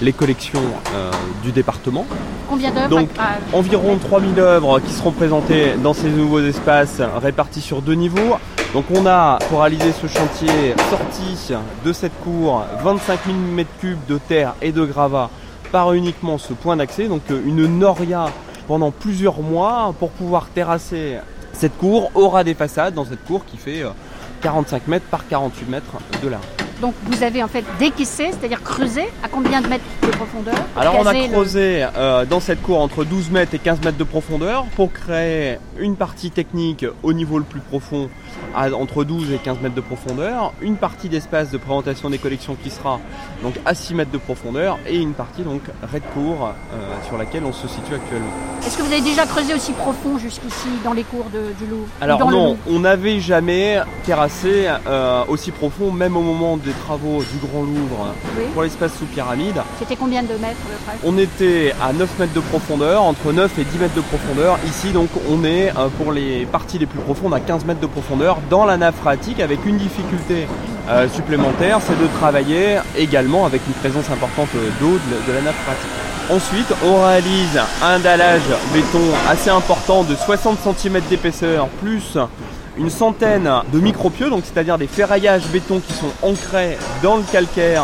[0.04, 0.62] les collections
[0.94, 1.12] euh,
[1.44, 2.06] du département.
[2.48, 3.10] Combien d'œuvres Donc
[3.52, 8.36] environ 3000 œuvres qui seront présentées dans ces nouveaux espaces répartis sur deux niveaux.
[8.74, 14.20] Donc on a pour réaliser ce chantier sorti de cette cour 25 000 m3 de
[14.20, 15.32] terre et de gravats
[15.72, 18.26] par uniquement ce point d'accès, donc euh, une noria
[18.68, 21.18] pendant plusieurs mois pour pouvoir terrasser
[21.54, 22.12] cette cour.
[22.16, 23.84] Aura des façades dans cette cour qui fait
[24.42, 26.46] 45 euh, mètres par 48 mètres de large.
[26.82, 30.56] Donc vous avez en fait décaissé, c'est-à-dire creusé, à combien de mètres de profondeur?
[30.76, 34.04] Alors on a creusé euh, dans cette cour entre 12 mètres et 15 mètres de
[34.04, 38.10] profondeur pour créer une partie technique au niveau le plus profond
[38.56, 42.56] à entre 12 et 15 mètres de profondeur, une partie d'espace de présentation des collections
[42.62, 43.00] qui sera
[43.44, 47.44] donc à 6 mètres de profondeur et une partie donc red cour euh, sur laquelle
[47.46, 48.30] on se situe actuellement.
[48.66, 52.30] Est-ce que vous avez déjà creusé aussi profond jusqu'ici dans les cours du Louvre Alors
[52.30, 57.64] non, on n'avait jamais terrassé euh, aussi profond, même au moment des travaux du Grand
[57.64, 58.14] Louvre
[58.54, 59.62] pour l'espace sous pyramide.
[59.80, 60.60] C'était combien de mètres
[61.04, 64.60] On était à 9 mètres de profondeur, entre 9 et 10 mètres de profondeur.
[64.68, 67.88] Ici donc on est euh, pour les parties les plus profondes à 15 mètres de
[67.88, 70.48] profondeur dans la nappe phréatique avec une difficulté
[70.90, 74.94] euh, supplémentaire, c'est de travailler également avec une présence importante d'eau
[75.28, 75.90] de, la nappe phréatique.
[76.30, 78.42] Ensuite, on réalise un dallage
[78.74, 82.18] béton assez important de 60 cm d'épaisseur plus
[82.78, 87.84] une centaine de micropieux, donc c'est-à-dire des ferraillages béton qui sont ancrés dans le calcaire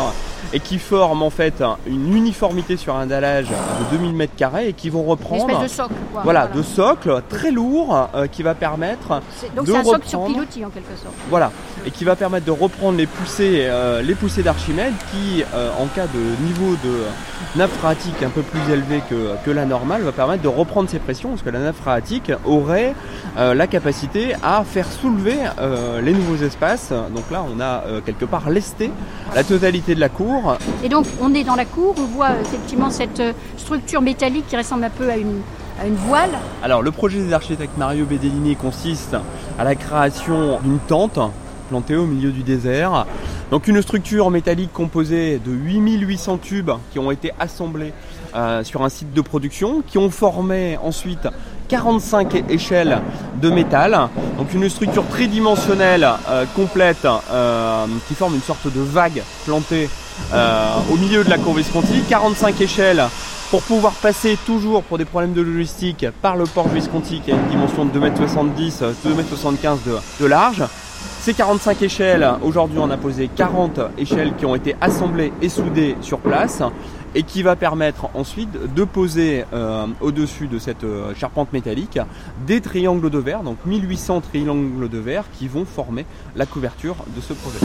[0.52, 4.72] et qui forment en fait une uniformité sur un dallage de 2000 mètres carrés et
[4.72, 9.20] qui vont reprendre de socle, voilà, de socle très lourd euh, qui va permettre
[9.54, 11.14] donc c'est un socle sur pilotis en quelque sorte.
[11.28, 11.52] Voilà.
[11.86, 15.86] Et qui va permettre de reprendre les poussées euh, les poussées d'Archimède qui euh, en
[15.86, 20.12] cas de niveau de nappe phréatique un peu plus élevé que, que, la normale va
[20.12, 22.94] permettre de reprendre ces pressions parce que la nappe phréatique aurait
[23.36, 25.36] la capacité à faire soulever
[26.02, 26.92] les nouveaux espaces.
[27.14, 28.90] Donc là on a quelque part lesté
[29.34, 30.27] la totalité de la cour
[30.82, 34.46] et donc on est dans la cour, on voit euh, effectivement cette euh, structure métallique
[34.48, 35.40] qui ressemble un peu à une,
[35.86, 36.30] une voile.
[36.62, 39.16] Alors le projet des architectes Mario Bedellini consiste
[39.58, 41.18] à la création d'une tente
[41.68, 43.06] plantée au milieu du désert.
[43.50, 47.92] Donc une structure métallique composée de 8800 tubes qui ont été assemblés
[48.34, 51.28] euh, sur un site de production, qui ont formé ensuite
[51.68, 53.00] 45 échelles
[53.42, 54.08] de métal.
[54.38, 56.08] Donc une structure tridimensionnelle
[56.56, 57.06] complète
[58.08, 59.90] qui forme une sorte de vague plantée
[60.32, 63.04] au milieu de la cour Visconti, 45 échelles
[63.50, 67.34] pour pouvoir passer toujours pour des problèmes de logistique par le port Visconti qui a
[67.34, 69.78] une dimension de 2m70, 2m75
[70.20, 70.64] de, large.
[71.20, 75.96] Ces 45 échelles, aujourd'hui on a posé 40 échelles qui ont été assemblées et soudées
[76.02, 76.62] sur place
[77.14, 81.98] et qui va permettre ensuite de poser euh, au-dessus de cette euh, charpente métallique
[82.46, 86.04] des triangles de verre, donc 1800 triangles de verre qui vont former
[86.36, 87.58] la couverture de ce projet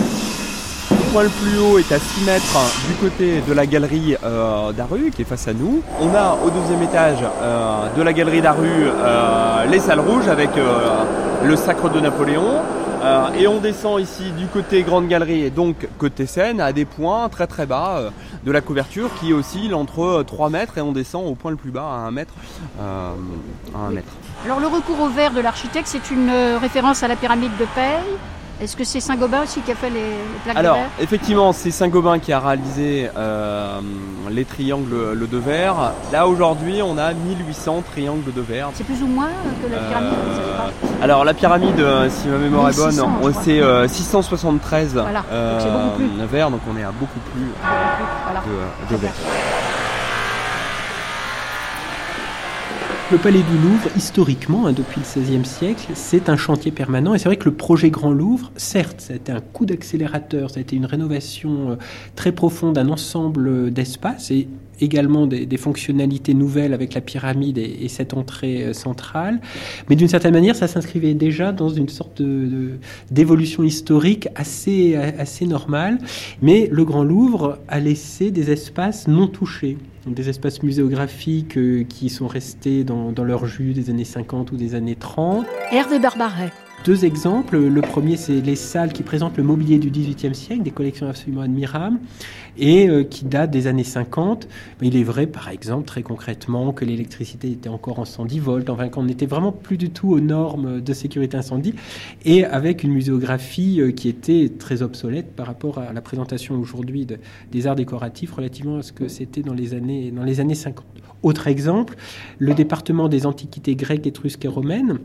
[1.13, 4.71] point le plus haut est à 6 mètres du côté de la galerie euh,
[5.15, 5.83] qui est face à nous.
[6.01, 10.49] On a au deuxième étage euh, de la galerie d'Aru euh, les salles rouges avec
[11.45, 12.63] le sacre de Napoléon.
[13.37, 17.29] et on descend ici du côté grande galerie et donc côté scène à des points
[17.29, 18.11] très très bas
[18.43, 21.71] de la couverture qui oscille entre 3 mètres et on descend au point le plus
[21.71, 22.33] bas à 1 mètre.
[22.81, 23.11] à
[23.87, 24.13] 1 mètre.
[24.45, 28.17] Alors le recours au verre de l'architecte c'est une référence à la pyramide de Paye
[28.63, 31.71] est-ce que c'est Saint-Gobain aussi qui a fait les, plaques Alors, de verre effectivement, c'est
[31.71, 33.79] Saint-Gobain qui a réalisé euh,
[34.31, 35.93] les triangles de verre.
[36.11, 38.69] Là, aujourd'hui, on a 1800 triangles de verre.
[38.73, 39.29] C'est plus ou moins
[39.61, 44.93] que la pyramide euh, Alors, la pyramide, euh, si ma mémoire est bonne, c'est 673
[44.93, 45.23] voilà.
[45.23, 49.13] donc verres, donc on est à beaucoup plus, de, de verre.
[53.13, 57.13] Le Palais du Louvre, historiquement, hein, depuis le XVIe siècle, c'est un chantier permanent.
[57.13, 60.49] Et c'est vrai que le projet Grand Louvre, certes, ça a été un coup d'accélérateur,
[60.49, 61.75] ça a été une rénovation euh,
[62.15, 64.47] très profonde d'un ensemble d'espaces et
[64.79, 69.39] également des, fonctionnalités nouvelles avec la pyramide et, cette entrée euh, centrale.
[69.89, 72.21] Mais d'une certaine manière, ça s'inscrivait déjà dans une sorte
[73.11, 75.97] d'évolution historique assez, assez normale.
[76.41, 82.09] Mais le Grand Louvre a laissé des espaces non touchés des espaces muséographiques euh, qui
[82.09, 85.45] sont restés dans, leur jus des années 50 ou des années 30.
[85.71, 86.51] Hervé Barbaret.
[86.83, 87.57] Deux exemples.
[87.57, 91.41] Le premier, c'est les salles qui présentent le mobilier du XVIIIe siècle, des collections absolument
[91.41, 91.97] admirables,
[92.57, 94.47] et euh, qui datent des années 50.
[94.81, 98.69] Mais il est vrai, par exemple, très concrètement, que l'électricité était encore en 110 volts,
[98.69, 101.73] enfin qu'on n'était vraiment plus du tout aux normes de sécurité incendie,
[102.25, 107.07] et avec une muséographie euh, qui était très obsolète par rapport à la présentation aujourd'hui
[107.51, 110.85] des arts décoratifs relativement à ce que c'était dans dans les années 50.
[111.21, 111.95] Autre exemple,
[112.39, 114.99] le département des antiquités grecques, étrusques et romaines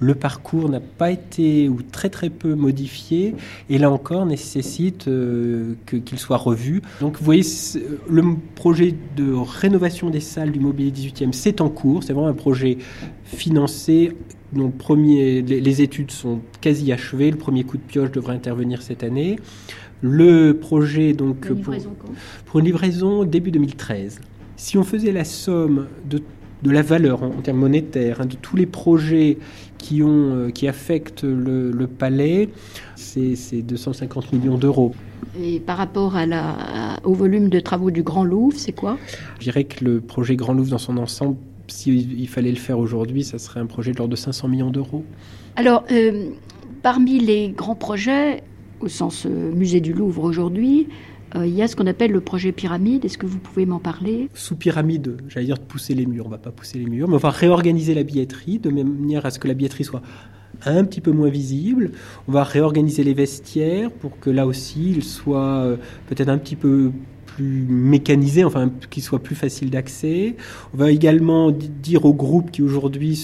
[0.00, 3.34] le parcours n'a pas été ou très très peu modifié
[3.68, 6.82] et là encore nécessite euh, qu'il soit revu.
[7.00, 7.44] Donc vous voyez,
[8.08, 8.22] le
[8.54, 12.02] projet de rénovation des salles du mobilier 18e, c'est en cours.
[12.02, 12.78] C'est vraiment un projet
[13.24, 14.12] financé.
[14.52, 17.30] Donc, premier, les, études sont quasi achevées.
[17.30, 19.38] Le premier coup de pioche devrait intervenir cette année.
[20.00, 21.74] Le projet, donc, pour,
[22.46, 24.20] pour une livraison début 2013.
[24.56, 26.22] Si on faisait la somme de
[26.62, 29.38] de la valeur en, termes monétaires, hein, de tous les projets
[29.78, 32.50] qui, ont, euh, qui affectent le, palais,
[32.96, 34.94] c'est 250 millions d'euros.
[35.40, 38.98] Et par rapport à la, au volume de travaux du Grand Louvre, c'est quoi?
[39.38, 41.36] Je dirais que le projet Grand Louvre dans son ensemble,
[41.68, 45.04] s'il fallait le faire aujourd'hui, ça serait un projet de l'ordre de 500 millions d'euros.
[45.56, 46.30] Alors, euh,
[46.82, 48.42] parmi les grands projets,
[48.80, 50.88] au sens euh, musée du Louvre aujourd'hui,
[51.34, 53.04] euh, il y a ce qu'on appelle le projet pyramide.
[53.04, 54.28] Est-ce que vous pouvez m'en parler?
[54.34, 56.26] Sous pyramide, j'allais dire de pousser les murs.
[56.26, 59.30] On va pas pousser les murs, mais on va réorganiser la billetterie de manière à
[59.30, 60.02] ce que la billetterie soit
[60.64, 61.92] un petit peu moins visible.
[62.26, 65.76] On va réorganiser les vestiaires pour que là aussi, il soit euh,
[66.08, 66.92] peut-être un petit peu
[67.26, 70.34] plus mécanisé, enfin qu'il soit plus facile d'accès.
[70.74, 73.16] On va également dire aux groupes qui aujourd'hui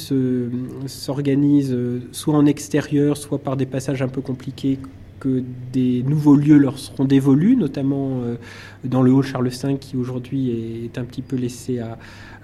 [0.86, 4.78] s'organisent euh, soit en extérieur, soit par des passages un peu compliqués
[5.24, 8.36] que des nouveaux lieux leur seront dévolus, notamment euh,
[8.84, 11.96] dans le Haut Charles V qui aujourd'hui est un petit peu laissé à,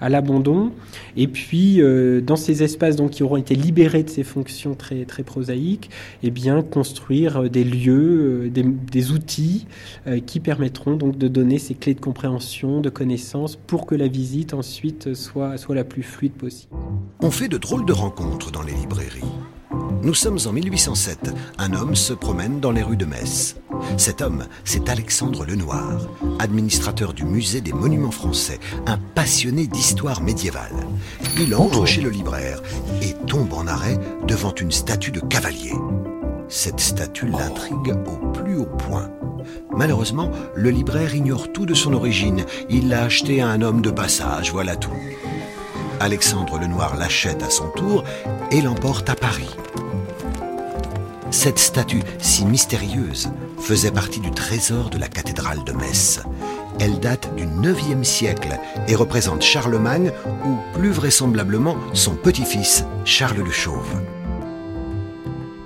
[0.09, 0.71] l'abandon.
[1.15, 5.05] Et puis euh, dans ces espaces donc, qui auront été libérés de ces fonctions très,
[5.05, 5.91] très prosaïques,
[6.23, 9.67] eh bien, construire des lieux, euh, des, outils
[10.25, 14.53] qui permettront donc de donner ces clés de compréhension, de connaissance pour que la visite
[14.53, 16.73] ensuite soit, soit la plus fluide possible.
[17.19, 19.21] On fait de drôles de rencontres dans les librairies.
[20.03, 21.31] Nous sommes en 1807.
[21.57, 23.55] Un homme se promène dans les rues de Metz.
[23.97, 26.07] Cet homme, c'est Alexandre Lenoir,
[26.39, 30.87] administrateur du musée des monuments français, un passionné d'histoire médiévale.
[31.39, 32.61] Il entre chez le libraire
[33.01, 35.73] et tombe en arrêt devant une statue de cavalier.
[36.49, 39.09] Cette statue l'intrigue au plus haut point.
[39.71, 42.45] Malheureusement, le libraire ignore tout de son origine.
[42.69, 44.91] Il l'a acheté à un homme de passage, voilà tout.
[46.01, 48.03] Alexandre Lenoir l'achète à son tour
[48.49, 49.55] et l'emporte à Paris.
[51.29, 56.19] Cette statue si mystérieuse faisait partie du trésor de la cathédrale de Metz.
[56.79, 60.11] Elle date du 9e siècle et représente Charlemagne
[60.43, 64.01] ou plus vraisemblablement son petit-fils Charles le Chauve.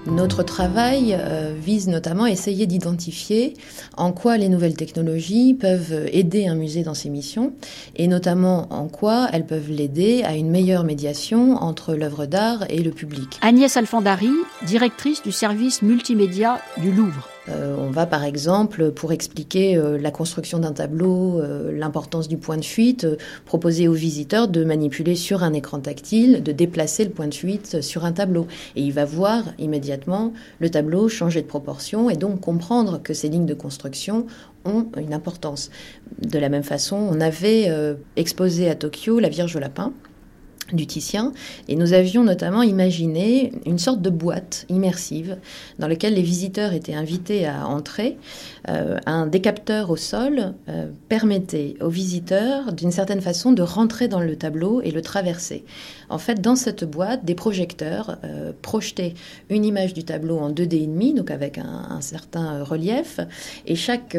[0.07, 3.55] Notre travail euh, vise notamment à essayer d'identifier
[3.97, 7.53] en quoi les nouvelles technologies peuvent aider un musée dans ses missions
[7.95, 12.83] et notamment en quoi elles peuvent l'aider à une meilleure médiation entre l'œuvre d'art et
[12.83, 13.39] le public.
[13.41, 14.31] Agnès Alfandari,
[14.65, 17.34] directrice du service multimédia du Louvre.
[17.49, 22.38] Euh, on va par exemple, pour expliquer euh, la construction d'un tableau, euh, l'importance du
[22.38, 23.08] point de fuite,
[23.45, 27.81] proposer aux visiteurs de manipuler sur un écran tactile, de déplacer le point de fuite
[27.81, 28.47] sur un tableau.
[28.75, 33.29] Et il va voir immédiatement le tableau changer de proportion et donc comprendre que ces
[33.29, 34.25] lignes de construction
[34.65, 35.69] ont une importance.
[36.19, 37.71] De la même façon, on avait
[38.15, 39.93] exposé à Tokyo la Vierge au lapin
[40.73, 41.32] du Titien,
[41.67, 45.38] et nous avions notamment imaginé une sorte de boîte immersive
[45.80, 48.17] dans laquelle les visiteurs étaient invités à entrer.
[48.69, 54.21] Euh, un décapteur au sol euh, permettait aux visiteurs, d'une certaine façon, de rentrer dans
[54.21, 55.63] le tableau et le traverser.
[56.10, 59.13] En fait, dans cette boîte, des projecteurs euh, projetaient
[59.49, 63.19] une image du tableau en 2D donc avec un, un certain relief,
[63.65, 64.17] et chaque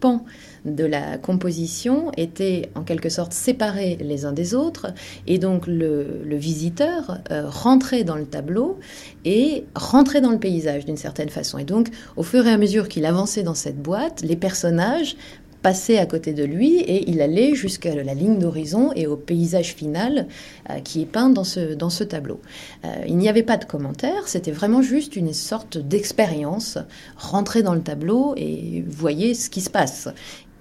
[0.00, 0.24] pan
[0.64, 4.88] de la composition étaient en quelque sorte séparés les uns des autres,
[5.26, 8.78] et donc le, visiteur euh, rentrait dans le tableau
[9.24, 11.58] et rentrait dans le paysage d'une certaine façon.
[11.58, 15.16] Et donc, au fur et à mesure qu'il avançait dans cette boîte, les personnages
[15.62, 19.74] passaient à côté de lui et il allait jusqu'à la ligne d'horizon et au paysage
[19.74, 20.26] final
[20.68, 22.40] euh, qui est peint dans ce, dans ce tableau.
[22.84, 26.78] Euh, il n'y avait pas de commentaires, c'était vraiment juste une sorte d'expérience.
[27.16, 30.08] Rentrer dans le tableau et voyez ce qui se passe.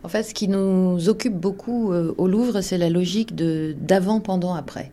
[0.02, 4.22] En fait, ce qui nous occupe beaucoup euh, au Louvre, c'est la logique de d'avant,
[4.22, 4.92] pendant, après.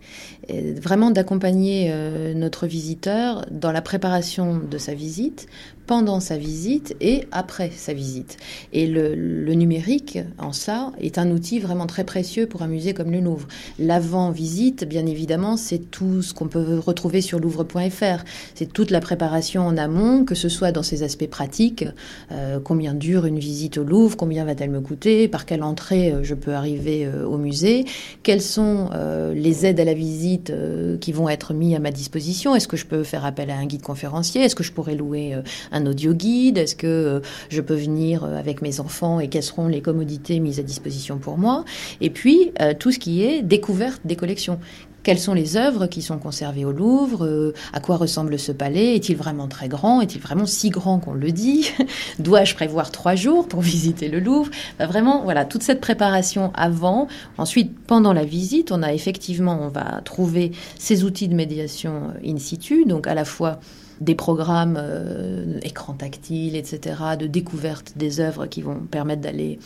[0.49, 5.49] Vraiment d'accompagner euh, notre visiteur dans la préparation de sa visite,
[5.87, 8.37] pendant sa visite et après sa visite.
[8.73, 13.11] Et le, numérique, en ça, est un outil vraiment très précieux pour un musée comme
[13.11, 13.47] le Louvre.
[13.79, 18.25] L'avant-visite, bien évidemment, c'est tout ce qu'on peut retrouver sur louvre.fr.
[18.55, 21.85] C'est toute la préparation en amont, que ce soit dans ses aspects pratiques,
[22.33, 26.23] euh, combien dure une visite au Louvre, combien va-t-elle me coûter, par quelle entrée euh,
[26.23, 27.85] je peux arriver au musée,
[28.23, 28.91] quelles sont
[29.35, 32.77] les aides à la visite euh, qui vont être mis à ma disposition, est-ce que
[32.77, 35.87] je peux faire appel à un guide conférencier, est-ce que je pourrais louer euh, un
[35.87, 36.59] audio guide?
[36.59, 40.61] Est-ce que euh, je peux venir avec mes enfants et quelles seront les commodités mises
[40.61, 41.65] à disposition pour moi?
[42.01, 44.59] Et puis, tout ce qui est découverte des collections.
[45.07, 47.25] Quelles sont les œuvres qui sont conservées au Louvre?
[47.25, 48.97] Euh, À quoi ressemble ce palais?
[48.97, 50.01] Est-il vraiment très grand?
[50.01, 51.71] Est-il vraiment si grand qu'on le dit?
[52.19, 54.51] Dois-je prévoir trois jours pour visiter le Louvre?
[54.81, 57.07] Vraiment, voilà, toute cette préparation avant.
[57.39, 62.39] Ensuite, pendant la visite, on a effectivement, on va trouver ces outils de médiation in
[62.39, 63.61] situ, donc à la fois
[64.01, 69.61] des programmes euh, écran tactile, etc., de découverte des œuvres qui vont permettre d'aller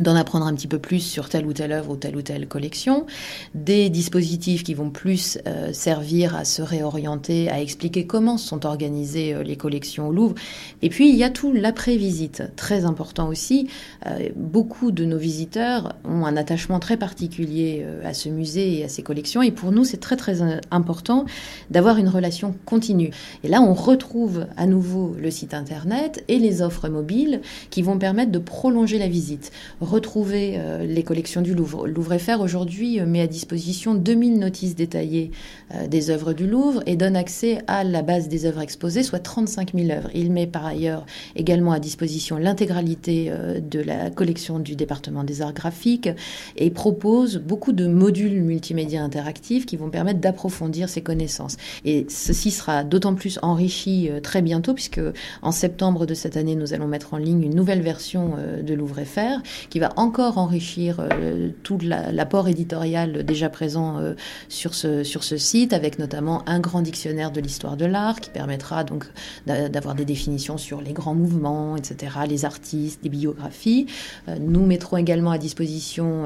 [0.00, 2.46] d'en apprendre un petit peu plus sur telle ou telle œuvre ou telle ou telle
[2.46, 3.06] collection,
[3.54, 9.34] des dispositifs qui vont plus euh, servir à se réorienter, à expliquer comment sont organisées
[9.34, 10.34] euh, les collections au Louvre.
[10.82, 13.68] Et puis il y a tout l'après-visite, très important aussi.
[14.06, 18.88] Euh, beaucoup de nos visiteurs ont un attachement très particulier à ce musée et à
[18.88, 20.38] ces collections, et pour nous c'est très très
[20.70, 21.24] important
[21.70, 23.10] d'avoir une relation continue.
[23.44, 27.40] Et là on retrouve à nouveau le site internet et les offres mobiles
[27.70, 29.50] qui vont permettre de prolonger la visite
[29.88, 31.88] retrouver euh, les collections du Louvre.
[31.88, 35.30] Louvre-FR aujourd'hui euh, met à disposition 2000 notices détaillées
[35.74, 39.18] euh, des œuvres du Louvre et donne accès à la base des œuvres exposées, soit
[39.18, 40.10] 35 000 œuvres.
[40.14, 45.54] Il met par ailleurs également à disposition l'intégralité de la collection du département des arts
[45.54, 46.10] graphiques
[46.56, 51.56] et propose beaucoup de modules multimédia interactifs qui vont permettre d'approfondir ses connaissances.
[51.84, 55.00] Et ceci sera d'autant plus enrichi très bientôt puisque
[55.42, 59.42] en septembre de cette année, nous allons mettre en ligne une nouvelle version de Louvre-FR
[59.70, 64.14] qui va encore enrichir euh, tout l'apport éditorial déjà présent euh,
[64.48, 68.30] sur, ce, sur ce site, avec notamment un grand dictionnaire de l'histoire de l'art qui
[68.30, 69.04] permettra donc
[69.46, 73.86] d'avoir des définitions sur les grands mouvements, etc., les artistes, des biographies.
[74.28, 76.24] Euh, nous mettrons également à disposition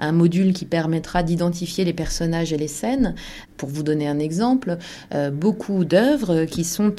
[0.00, 3.14] un module qui permettra d'identifier les personnages et les scènes.
[3.56, 4.78] Pour vous donner un exemple,
[5.32, 6.94] beaucoup d'œuvres qui sont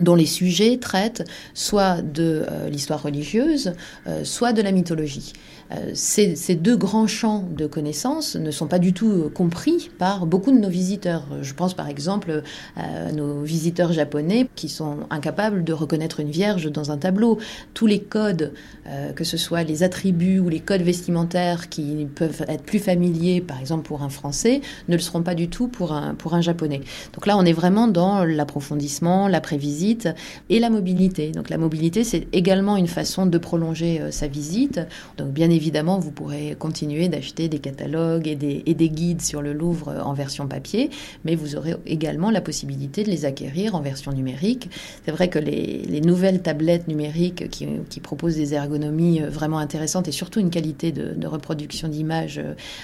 [0.00, 1.24] dont les sujets traitent
[1.54, 3.72] soit de euh, l'histoire religieuse,
[4.06, 5.32] euh, soit de la mythologie.
[5.72, 10.26] Euh, ces, deux grands champs de connaissances ne sont pas du tout euh, compris par
[10.26, 11.26] beaucoup de nos visiteurs.
[11.42, 12.42] Je pense par exemple
[12.76, 17.38] à nos visiteurs japonais qui sont incapables de reconnaître une vierge dans un tableau.
[17.74, 18.52] Tous les codes,
[18.86, 23.40] euh, que ce soit les attributs ou les codes vestimentaires qui peuvent être plus familiers,
[23.40, 26.40] par exemple pour un Français, ne le seront pas du tout pour un, pour un
[26.40, 26.80] Japonais.
[27.12, 30.08] Donc là, on est vraiment dans l'approfondissement, la prévisite
[30.48, 31.30] et la mobilité.
[31.30, 34.80] Donc la mobilité, c'est également une façon de prolonger euh, sa visite.
[35.18, 35.50] Donc bien
[35.98, 40.90] vous pourrez continuer d'acheter des catalogues et des, guides sur le Louvre en version papier,
[41.24, 44.70] mais vous aurez également la possibilité de les acquérir en version numérique.
[45.04, 47.66] C'est vrai que les, les, nouvelles tablettes numériques qui,
[48.00, 52.40] proposent des ergonomies vraiment intéressantes et surtout une qualité de, reproduction d'image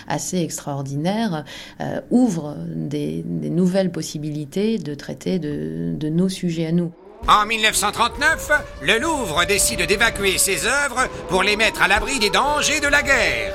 [0.07, 1.45] assez extraordinaire
[1.81, 6.93] euh, ouvrent des, nouvelles possibilités de traiter de nos sujets à nous.
[7.27, 8.51] En 1939,
[8.83, 13.03] le Louvre décide d'évacuer ses œuvres pour les mettre à l'abri des dangers de la
[13.03, 13.55] guerre.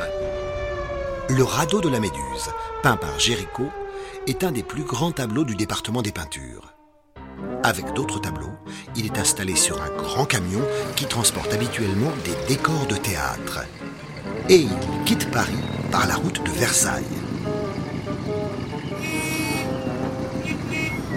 [1.29, 2.49] Le radeau de la Méduse,
[2.81, 3.69] peint par Géricault,
[4.25, 6.73] est un des plus grands tableaux du département des peintures.
[7.61, 8.57] Avec d'autres tableaux,
[8.95, 10.61] il est installé sur un grand camion
[10.95, 13.65] qui transporte habituellement des décors de théâtre.
[14.49, 15.53] Et il quitte Paris
[15.91, 17.05] par la route de Versailles.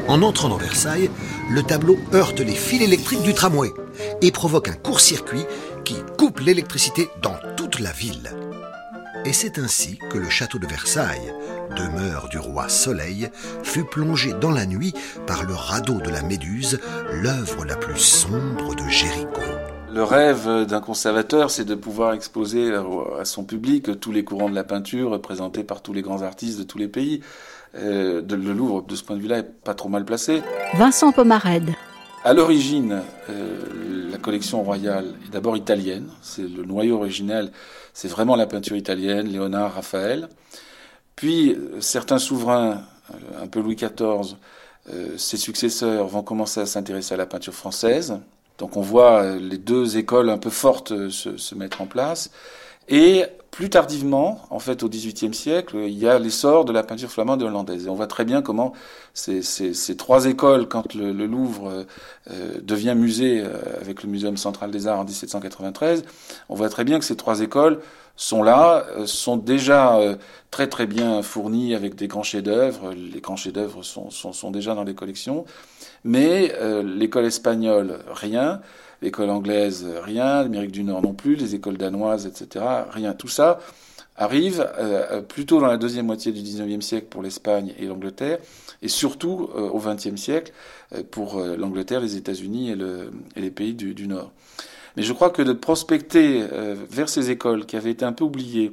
[0.09, 1.11] En entrant dans Versailles,
[1.51, 3.71] le tableau heurte les fils électriques du tramway
[4.21, 5.45] et provoque un court-circuit
[5.85, 8.31] qui coupe l'électricité dans toute la ville.
[9.25, 11.33] Et c'est ainsi que le château de Versailles,
[11.77, 13.31] demeure du roi Soleil,
[13.63, 14.93] fut plongé dans la nuit
[15.27, 16.81] par le radeau de la Méduse,
[17.13, 19.41] l'œuvre la plus sombre de Géricault.
[19.93, 22.73] Le rêve d'un conservateur, c'est de pouvoir exposer
[23.21, 26.59] à son public tous les courants de la peinture représentés par tous les grands artistes
[26.59, 27.21] de tous les pays.
[27.75, 30.43] Euh, de, le Louvre, de ce point de vue-là, est pas trop mal placé.
[30.75, 31.71] Vincent Pomarède.
[32.25, 36.09] À l'origine, euh, la collection royale est d'abord italienne.
[36.21, 37.51] C'est le noyau original,
[37.95, 40.29] c'est vraiment la peinture italienne, Léonard, Raphaël.
[41.17, 42.83] Puis certains souverains,
[43.41, 44.37] un peu Louis XIV,
[44.93, 48.19] euh, ses successeurs vont commencer à s'intéresser à la peinture française.
[48.59, 52.31] Donc on voit les deux écoles un peu fortes se, se mettre en place.
[52.89, 57.11] Et plus tardivement, en fait, au XVIIIe siècle, il y a l'essor de la peinture
[57.11, 57.87] flamande et hollandaise.
[57.87, 58.73] Et on voit très bien comment
[59.13, 59.43] ces,
[59.97, 61.85] trois écoles, quand le, Louvre
[62.31, 66.03] euh, devient musée euh, avec le Muséum central des arts en 1793,
[66.49, 67.79] on voit très bien que ces trois écoles
[68.17, 70.17] sont là, euh, sont déjà euh,
[70.51, 72.93] très très bien fournies avec des grands chefs-d'œuvre.
[72.93, 75.45] Les grands chefs-d'œuvre sont, déjà dans les collections,
[76.05, 78.61] mais euh, l'école espagnole, rien
[79.03, 83.13] l'école anglaise, rien, l'Amérique du Nord non plus, les écoles danoises, etc., rien.
[83.13, 83.59] Tout ça
[84.17, 88.39] arrive euh, plutôt dans la deuxième moitié du XIXe siècle pour l'Espagne et l'Angleterre,
[88.83, 90.53] et surtout euh, au XXe siècle
[90.95, 94.33] euh, pour euh, l'Angleterre, les États-Unis et, le, et, les pays du, du, Nord.
[94.97, 98.25] Mais je crois que de prospecter euh, vers ces écoles qui avaient été un peu
[98.25, 98.73] oubliées,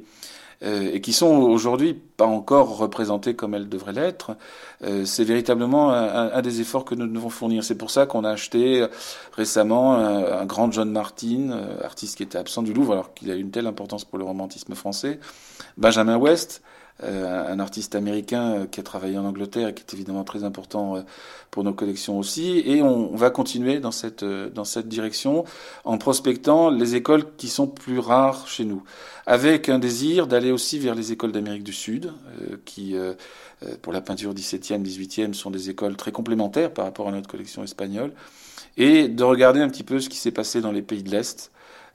[0.62, 4.32] et qui sont aujourd'hui pas encore représentées comme elles devraient l'être,
[4.84, 7.64] euh, c'est véritablement un, un, des efforts que nous devons fournir.
[7.64, 8.86] C'est pour ça qu'on a acheté
[9.32, 13.30] récemment un, un, grand John Martin, euh, artiste qui était absent du Louvre alors qu'il
[13.30, 15.18] a une telle importance pour le romantisme français,
[15.78, 19.94] Benjamin West, euh, un artiste américain euh, qui a travaillé en Angleterre et qui est
[19.94, 21.02] évidemment très important euh,
[21.50, 22.62] pour nos collections aussi.
[22.64, 25.44] Et on, va continuer dans cette, dans cette direction
[25.84, 28.82] en prospectant les écoles qui sont plus rares chez nous,
[29.26, 32.12] avec un désir d'aller aussi vers les écoles d'Amérique du Sud,
[32.64, 32.94] qui,
[33.82, 37.64] pour la peinture 17e, 18e, sont des écoles très complémentaires par rapport à notre collection
[37.64, 38.12] espagnole,
[38.76, 41.50] et de regarder un petit peu ce qui s'est passé dans les pays de l'Est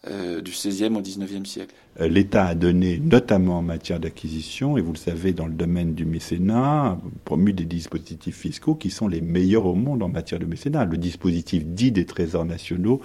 [0.07, 1.75] euh, du XVIe au XIXe siècle.
[2.01, 5.93] Euh, L'État a donné, notamment en matière d'acquisition, et vous le savez, dans le domaine
[5.93, 10.45] du mécénat, promu des dispositifs fiscaux qui sont les meilleurs au monde en matière de
[10.45, 10.85] mécénat.
[10.85, 13.01] Le dispositif dit des trésors nationaux,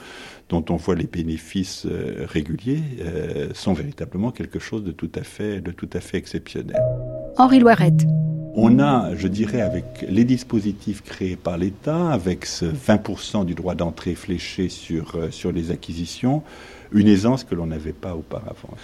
[0.48, 5.22] dont on voit les bénéfices euh, réguliers, euh, sont véritablement quelque chose de tout à
[5.22, 6.80] fait, de tout à fait exceptionnel.
[7.36, 8.06] Henri Loirette.
[8.56, 13.76] On a, je dirais, avec les dispositifs créés par l'État, avec ce 20% du droit
[13.76, 16.42] d'entrée fléché sur, sur les acquisitions,
[16.92, 18.76] une aisance que l'on n'avait pas auparavant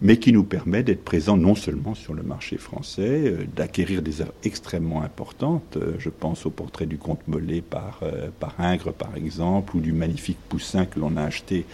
[0.00, 4.20] mais qui nous permet d'être présents non seulement sur le marché français, euh, d'acquérir des
[4.20, 5.76] œuvres extrêmement importantes.
[5.76, 9.80] Euh, je pense au portrait du comte Mollet par, euh, par Ingres, par exemple, ou
[9.80, 11.64] du magnifique Poussin que l'on a acheté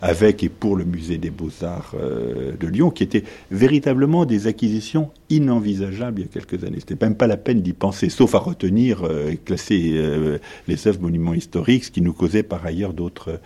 [0.00, 6.20] avec et pour le musée des beaux-arts de Lyon, qui étaient véritablement des acquisitions inenvisageables
[6.20, 6.78] il y a quelques années.
[6.78, 11.34] C'était même pas la peine d'y penser, sauf à retenir et classer les œuvres monuments
[11.34, 13.40] historiques, ce qui nous causait par ailleurs d'autres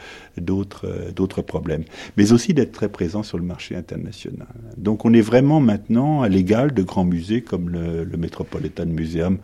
[1.41, 1.72] problèmes.
[2.17, 4.49] Mais aussi d'être très présent sur le marché international.
[4.77, 9.39] Donc on est vraiment maintenant à l'égal de grands musées comme le, le Metropolitan Museum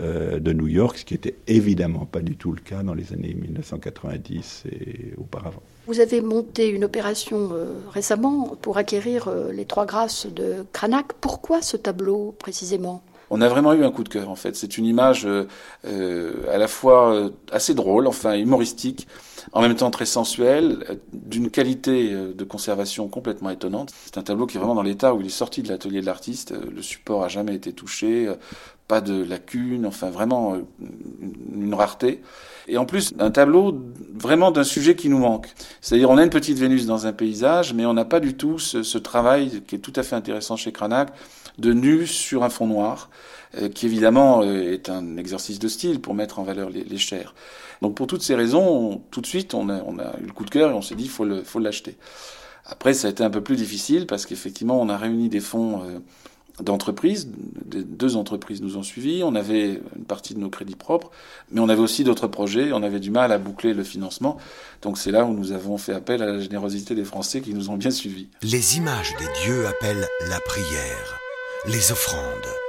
[0.00, 3.34] de New York, ce qui était évidemment pas du tout le cas dans les années
[3.34, 5.62] 1990 et auparavant.
[5.86, 11.06] Vous avez monté une opération euh, récemment pour acquérir euh, les trois grâces de Cranach.
[11.20, 13.02] Pourquoi ce tableau précisément?
[13.30, 14.54] On a vraiment eu un coup de cœur en fait.
[14.54, 19.08] C'est une image euh, à la fois assez drôle, enfin humoristique,
[19.52, 23.92] en même temps très sensuelle, d'une qualité de conservation complètement étonnante.
[24.04, 26.06] C'est un tableau qui est vraiment dans l'état où il est sorti de l'atelier de
[26.06, 26.52] l'artiste.
[26.52, 28.32] Le support a jamais été touché,
[28.88, 30.56] pas de lacunes, enfin vraiment
[31.52, 32.22] une rareté.
[32.68, 33.76] Et en plus, un tableau
[34.14, 35.48] vraiment d'un sujet qui nous manque.
[35.80, 38.58] C'est-à-dire, on a une petite Vénus dans un paysage, mais on n'a pas du tout
[38.58, 41.08] ce, travail qui est tout à fait intéressant chez Cranach,
[41.58, 43.10] de nu sur un fond noir,
[43.60, 46.98] euh, qui évidemment euh, est un exercice de style pour mettre en valeur les, les
[46.98, 47.34] chairs.
[47.82, 49.78] Donc pour toutes ces raisons, on, tout de suite, on a,
[50.20, 51.10] eu le coup de cœur et on s'est dit, il
[51.44, 51.96] faut l'acheter.
[52.64, 55.82] Après, ça a été un peu plus difficile parce qu'effectivement, on a réuni des fonds...
[55.82, 55.98] Euh,
[56.60, 57.28] d'entreprises.
[57.64, 59.22] Deux entreprises nous ont suivis.
[59.24, 61.10] On avait une partie de nos crédits propres,
[61.50, 62.72] mais on avait aussi d'autres projets.
[62.72, 64.36] On avait du mal à boucler le financement.
[64.82, 67.70] Donc c'est là où nous avons fait appel à la générosité des Français qui nous
[67.70, 68.28] ont bien suivis.
[68.42, 71.18] Les images des dieux appellent la prière,
[71.66, 72.61] les offrandes.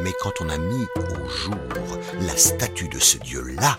[0.00, 3.78] Mais quand on a mis au jour la statue de ce dieu-là,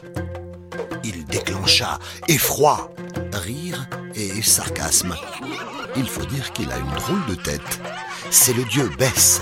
[1.04, 2.94] il déclencha effroi,
[3.34, 5.16] rire et sarcasme.
[5.96, 7.82] Il faut dire qu'il a une drôle de tête
[8.34, 9.42] c'est le dieu Bess.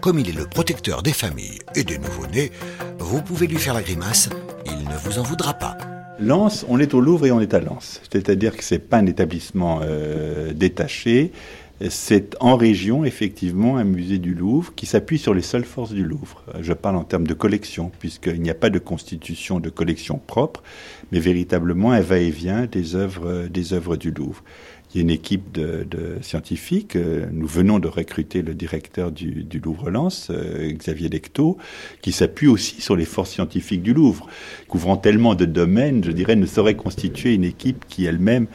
[0.00, 2.52] Comme il est le protecteur des familles et des nouveau-nés,
[3.00, 4.28] vous pouvez lui faire la grimace,
[4.64, 5.76] il ne vous en voudra pas.
[6.20, 8.00] Lens, on est au Louvre et on est à Lens.
[8.12, 11.32] C'est-à-dire que ce n'est pas un établissement euh, détaché,
[11.90, 16.04] c'est en région, effectivement, un musée du Louvre qui s'appuie sur les seules forces du
[16.04, 16.44] Louvre.
[16.60, 20.62] Je parle en termes de collection, puisqu'il n'y a pas de constitution de collection propre,
[21.10, 24.42] mais véritablement un va-et-vient des œuvres, des œuvres du Louvre.
[24.94, 26.96] Il y a une équipe de, de scientifiques.
[26.96, 31.56] Nous venons de recruter le directeur du, du Louvre-Lens, euh, Xavier Lecto,
[32.02, 34.26] qui s'appuie aussi sur les forces scientifiques du Louvre.
[34.68, 38.48] Couvrant tellement de domaines, je dirais, ne saurait constituer une équipe qui elle-même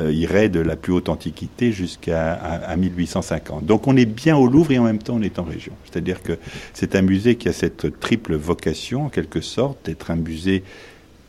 [0.00, 3.64] euh, irait de la plus haute antiquité jusqu'à à, à 1850.
[3.64, 5.72] Donc on est bien au Louvre et en même temps on est en région.
[5.84, 6.38] C'est-à-dire que
[6.74, 10.62] c'est un musée qui a cette triple vocation, en quelque sorte, d'être un musée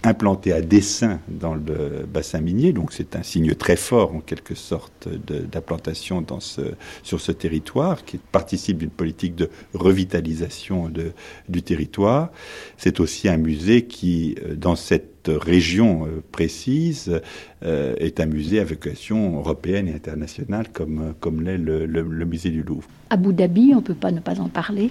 [0.04, 4.56] implanté à dessein dans le bassin minier, donc c'est un signe très fort en quelque
[4.56, 6.62] sorte d'implantation ce,
[7.04, 11.12] sur ce territoire qui participe d'une politique de revitalisation de,
[11.50, 12.32] du territoire.
[12.78, 17.22] C'est aussi un musée qui, euh, dans cette région euh, précise,
[17.64, 22.50] euh, est un musée à vocation européenne et internationale comme, comme l'est le, le, musée
[22.50, 22.88] du Louvre.
[23.12, 24.90] Abu Dhabi, on ne peut pas ne pas en parler.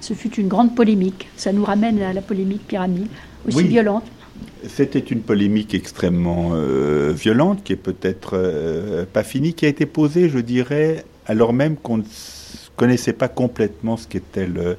[0.00, 1.28] Ce fut une grande polémique.
[1.36, 3.08] Ça nous ramène à la polémique pyramide,
[3.46, 4.04] aussi violente.
[4.68, 9.86] C'était une polémique extrêmement euh, violente, qui est peut-être euh, pas finie, qui a été
[9.86, 12.02] posée, je dirais, alors même qu'on ne
[12.76, 14.76] connaissait pas complètement ce qu'était le,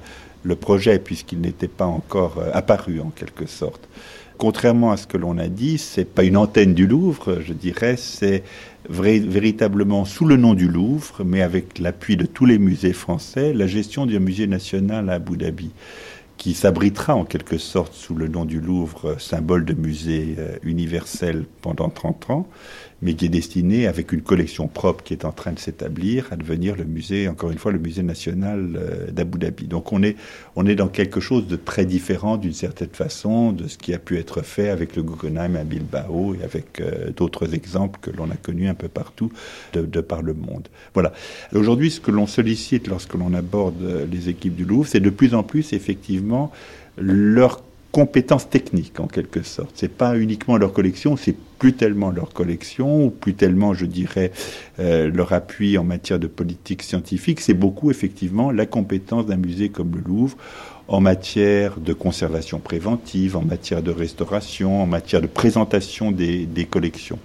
[0.56, 3.88] projet, puisqu'il n'était pas encore euh, apparu en quelque sorte.
[4.38, 7.96] Contrairement à ce que l'on a dit, c'est pas une antenne du Louvre, je dirais,
[7.98, 8.44] c'est
[8.90, 13.68] véritablement sous le nom du Louvre, mais avec l'appui de tous les musées français, la
[13.68, 15.72] gestion du musée national à Abu Dhabi
[16.42, 21.46] qui s'abritera en quelque sorte sous le nom du Louvre, symbole de musée euh, universel
[21.62, 22.48] pendant 30 ans,
[23.02, 26.36] mais qui est destiné, avec une collection propre qui est en train de s'établir, à
[26.36, 29.68] devenir le musée, encore une fois, le musée national euh, d'Abu Dhabi.
[29.68, 30.16] Donc on est,
[30.56, 34.00] on est dans quelque chose de très différent, d'une certaine façon, de ce qui a
[34.00, 38.30] pu être fait avec le Guggenheim à Bilbao et avec euh, d'autres exemples que l'on
[38.30, 39.32] a connus un peu partout
[39.74, 40.68] de, de par le monde.
[40.94, 41.12] Voilà.
[41.54, 45.34] Aujourd'hui, ce que l'on sollicite lorsque l'on aborde les équipes du Louvre, c'est de plus
[45.34, 46.52] en plus, effectivement,
[46.98, 49.72] leur compétences techniques en quelque sorte.
[49.76, 54.32] C'est pas uniquement leur collection, c'est plus tellement leur collection ou plus tellement, je dirais,
[54.80, 57.42] euh, leur appui en matière de politique scientifique.
[57.42, 60.38] C'est beaucoup effectivement la compétence d'un musée comme le Louvre
[60.88, 66.66] en matière de conservation préventive, en matière de restauration, en matière de présentation des, des
[66.66, 67.20] collections.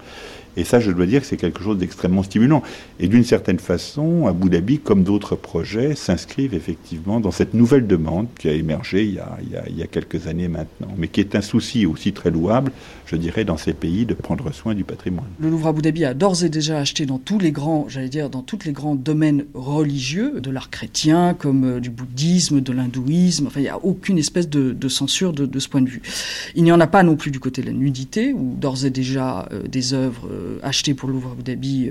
[0.57, 2.63] Et ça, je dois dire que c'est quelque chose d'extrêmement stimulant.
[2.99, 8.27] Et d'une certaine façon, Abu Dhabi, comme d'autres projets, s'inscrivent effectivement dans cette nouvelle demande
[8.39, 12.13] qui a émergé il y a, quelques années maintenant, mais qui est un souci aussi
[12.13, 12.73] très louable,
[13.07, 15.27] je dirais, dans ces pays de prendre soin du patrimoine.
[15.41, 18.31] Le Louvre Abu Dhabi a d'ores et déjà acheté dans tous les grands, j'allais dire,
[18.31, 23.47] dans tous les grands domaines religieux, de l'art chrétien, comme euh, du bouddhisme, de l'hindouisme.
[23.47, 26.03] Enfin, il n'y a aucune espèce de, censure de, ce point de vue.
[26.55, 28.91] Il n'y en a pas non plus du côté de la nudité, où d'ores et
[28.91, 31.91] déjà euh, des œuvres euh, euh, acheté pour le Louvre Abu Dhabi,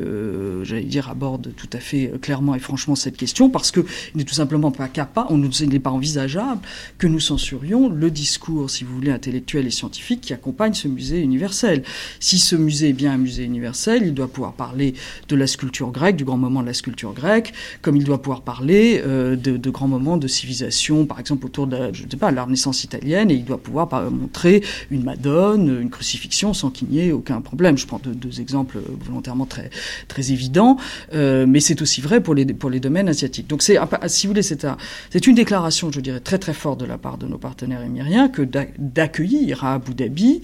[0.64, 3.84] j'allais dire, aborde tout à fait clairement et franchement cette question, parce qu'il
[4.16, 6.62] n'est tout simplement pas capable, on il n'est pas envisageable
[6.98, 11.05] que nous censurions le discours, si vous voulez, intellectuel et scientifique qui accompagne ce musée
[11.22, 11.84] universel.
[12.20, 14.94] Si ce musée est bien un musée universel, il doit pouvoir parler
[15.28, 18.42] de la sculpture grecque, du grand moment de la sculpture grecque, comme il doit pouvoir
[18.42, 22.44] parler de, de, grands moments de civilisation, par exemple autour de, je sais pas, la
[22.44, 27.12] Renaissance italienne, et il doit pouvoir montrer une Madone, une crucifixion sans qu'il n'y ait
[27.12, 27.78] aucun problème.
[27.78, 29.70] Je prends deux, deux exemple volontairement très,
[30.08, 30.78] très évident,
[31.14, 33.48] euh, mais c'est aussi vrai pour les, pour les domaines asiatiques.
[33.48, 33.78] Donc, c'est,
[34.08, 34.66] si vous voulez, c'est,
[35.10, 38.28] c'est une déclaration, je dirais, très très forte de la part de nos partenaires émiriens
[38.28, 40.42] que d'accueillir à Abu Dhabi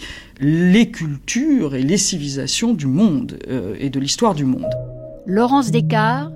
[0.52, 4.70] les cultures et les civilisations du monde euh, et de l'histoire du monde.
[5.26, 6.34] Laurence Descartes,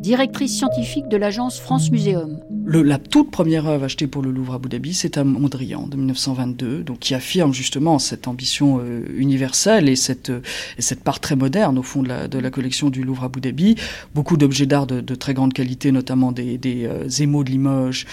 [0.00, 4.56] directrice scientifique de l'agence France Muséum la toute première œuvre achetée pour le Louvre à
[4.56, 9.88] Abu Dhabi, c'est un Mondrian de 1922, donc qui affirme justement cette ambition euh, universelle
[9.88, 10.42] et cette, euh,
[10.76, 13.26] et cette part très moderne au fond de la, de la collection du Louvre à
[13.26, 13.76] Abu Dhabi.
[14.14, 18.06] Beaucoup d'objets d'art de, de, très grande qualité, notamment des, des euh, émaux de Limoges,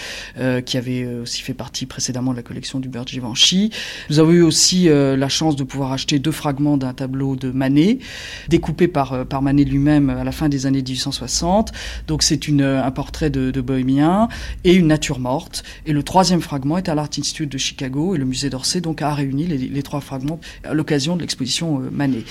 [0.64, 3.70] qui avaient aussi fait partie précédemment de la collection du Berger Givenchy.
[4.10, 7.98] Nous avons eu aussi la chance de pouvoir acheter deux fragments d'un tableau de Manet,
[8.48, 11.72] découpé par, par Manet lui-même à la fin des années 1860.
[12.06, 14.28] Donc c'est un portrait de, de bohémien
[14.64, 15.62] et une nature morte.
[15.86, 19.02] Et le troisième fragment est à l'Art Institute de Chicago et le musée d'Orsay donc
[19.02, 22.24] a réuni les, trois fragments à l'occasion de l'exposition euh, Manet.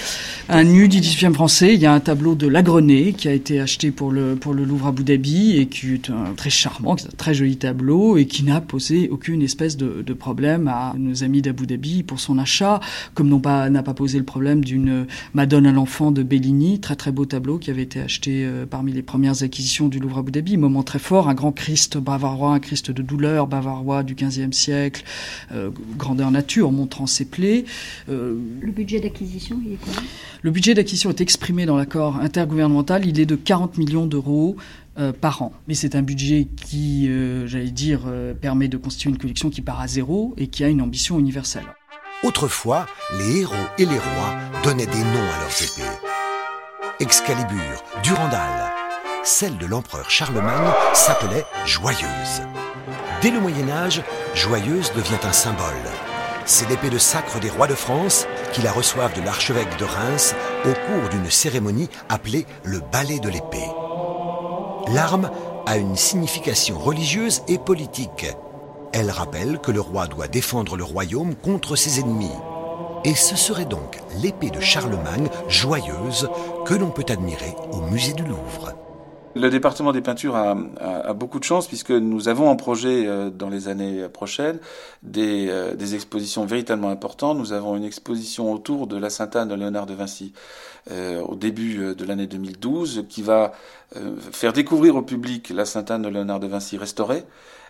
[0.50, 3.60] Un nu du 18e français, il y a un tableau de Lagrenet qui a été
[3.60, 7.16] acheté pour le, pour le Louvre Abu Dhabi et qui est un très charmant, un
[7.18, 11.68] très joli tableau et qui n'a posé aucune espèce de, problème à nos amis d'Abu
[11.68, 12.80] Dhabi pour son achat,
[13.14, 17.12] comme n'a pas, pas posé le problème d'une Madone à l'enfant de Bellini, très très
[17.12, 20.58] beau tableau qui avait été acheté euh, parmi les premières acquisitions du Louvre Abu Dhabi,
[20.58, 25.04] moment très fort, un grand Christ bavarois, un Christ de douleur bavarois du XVe siècle,
[25.52, 27.66] euh, grandeur nature, montrant ses plaies.
[28.08, 29.94] Euh, le budget d'acquisition, il est quoi?
[30.42, 34.56] Le budget d'acquisition est exprimé dans l'accord intergouvernemental, il est de 40 millions d'euros.
[34.98, 35.52] Euh, par an.
[35.68, 39.60] Mais c'est un budget qui, euh, j'allais dire, euh, permet de constituer une collection qui
[39.60, 41.66] part à zéro et qui a une ambition universelle.
[42.24, 42.86] Autrefois,
[43.18, 45.92] les héros et les rois donnaient des noms à leurs épées.
[47.02, 48.72] Excalibur, Durandal,
[49.26, 52.44] celle de l'empereur Charlemagne s'appelait Joyeuse.
[53.22, 54.04] Dès le Moyen Âge,
[54.36, 55.66] Joyeuse devient un symbole.
[56.46, 60.36] C'est l'épée de sacre des rois de France qui la reçoivent de l'archevêque de Reims
[60.64, 63.68] au cours d'une cérémonie appelée le ballet de l'épée.
[64.94, 65.32] L'arme
[65.66, 68.28] a une signification religieuse et politique.
[68.94, 72.30] Elle rappelle que le roi doit défendre le royaume contre ses ennemis.
[73.04, 76.30] Et ce serait donc l'épée de Charlemagne, joyeuse,
[76.66, 78.85] que l'on peut admirer au musée du Louvre.
[79.36, 80.56] Le département des peintures a,
[81.14, 84.60] beaucoup de chance puisque nous avons en projet euh, dans les années prochaines
[85.04, 87.38] des, euh, des, expositions véritablement importantes.
[87.38, 90.32] Nous avons une exposition autour de la Sainte-Anne de Léonard de Vinci
[90.90, 93.52] euh, au début de l'année 2012 qui va
[94.32, 97.26] faire découvrir au public la Sainte-Anne de Léonard de Vinci restaurée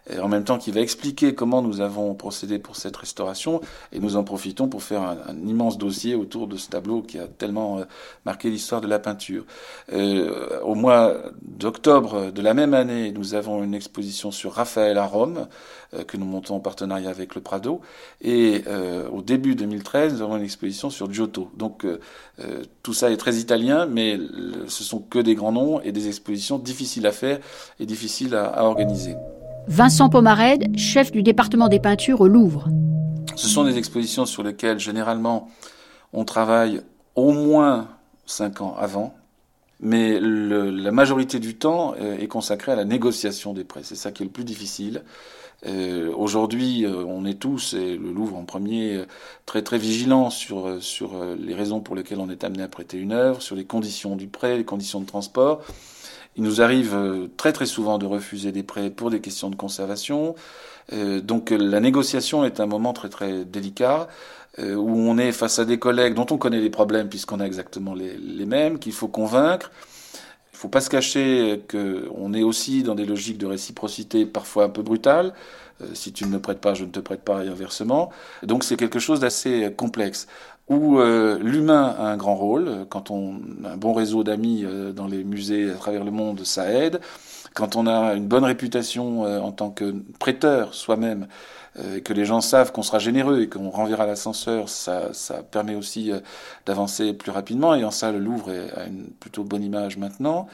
[0.10, 4.00] et en même temps qui va expliquer comment nous avons procédé pour cette restauration, et
[4.00, 7.80] nous en profitons pour faire un, immense dossier autour de ce tableau qui a tellement
[7.80, 7.84] euh,
[8.26, 9.46] marqué l'histoire de la peinture.
[9.94, 15.06] Euh, au mois d'octobre de la même année, nous avons une exposition sur Raphaël à
[15.06, 15.48] Rome,
[15.96, 17.82] euh, que nous montons en partenariat avec le Prado,
[18.22, 21.50] et euh, au début 2013, nous avons une exposition sur Giotto.
[21.58, 22.00] Donc euh,
[22.84, 24.20] tout ça est très italien, mais
[24.68, 27.40] ce sont que des grands noms et des expositions difficiles à faire
[27.80, 29.16] et difficiles à organiser.
[29.68, 32.68] Vincent Pomarède, chef du département des peintures au Louvre.
[33.36, 35.50] Ce sont des expositions sur lesquelles généralement
[36.14, 36.82] on travaille
[37.16, 37.88] au moins
[38.26, 39.16] cinq ans avant,
[39.80, 43.82] mais la majorité du temps est consacrée à la négociation des prêts.
[43.84, 45.04] C'est ça qui est le plus difficile.
[45.66, 49.04] Euh, Aujourd'hui, euh, on est tous, et le Louvre en premier,
[49.46, 53.14] très très vigilant sur, sur les raisons pour lesquelles on est amené à prêter une
[53.14, 55.62] œuvre, sur les conditions du prêt, les conditions de transport.
[56.38, 59.56] Il nous arrive euh, très très souvent de refuser des prêts pour des questions de
[59.56, 60.36] conservation.
[60.94, 64.08] Euh, donc la négociation est un moment très très délicat
[64.60, 67.46] euh, où on est face à des collègues dont on connaît les problèmes puisqu'on a
[67.46, 69.72] exactement les, mêmes, qu'il faut convaincre.
[70.54, 74.66] Il ne faut pas se cacher qu'on est aussi dans des logiques de réciprocité parfois
[74.66, 75.34] un peu brutales.
[75.82, 78.12] Euh, si tu ne me prêtes pas, je ne te prête pas et inversement.
[78.44, 80.28] Donc c'est quelque chose d'assez complexe
[80.68, 82.86] où euh, l'humain a un grand rôle.
[82.90, 86.44] Quand on a un bon réseau d'amis euh, dans les musées à travers le monde,
[86.44, 87.00] ça aide.
[87.56, 91.28] Quand on a une bonne réputation euh, en tant que prêteur soi-même,
[91.80, 95.76] euh, que les gens savent qu'on sera généreux et qu'on renverra l'ascenseur, ça, ça permet
[95.76, 96.20] aussi euh,
[96.66, 97.74] d'avancer plus rapidement.
[97.74, 100.48] Et en ça, le Louvre a une plutôt bonne image maintenant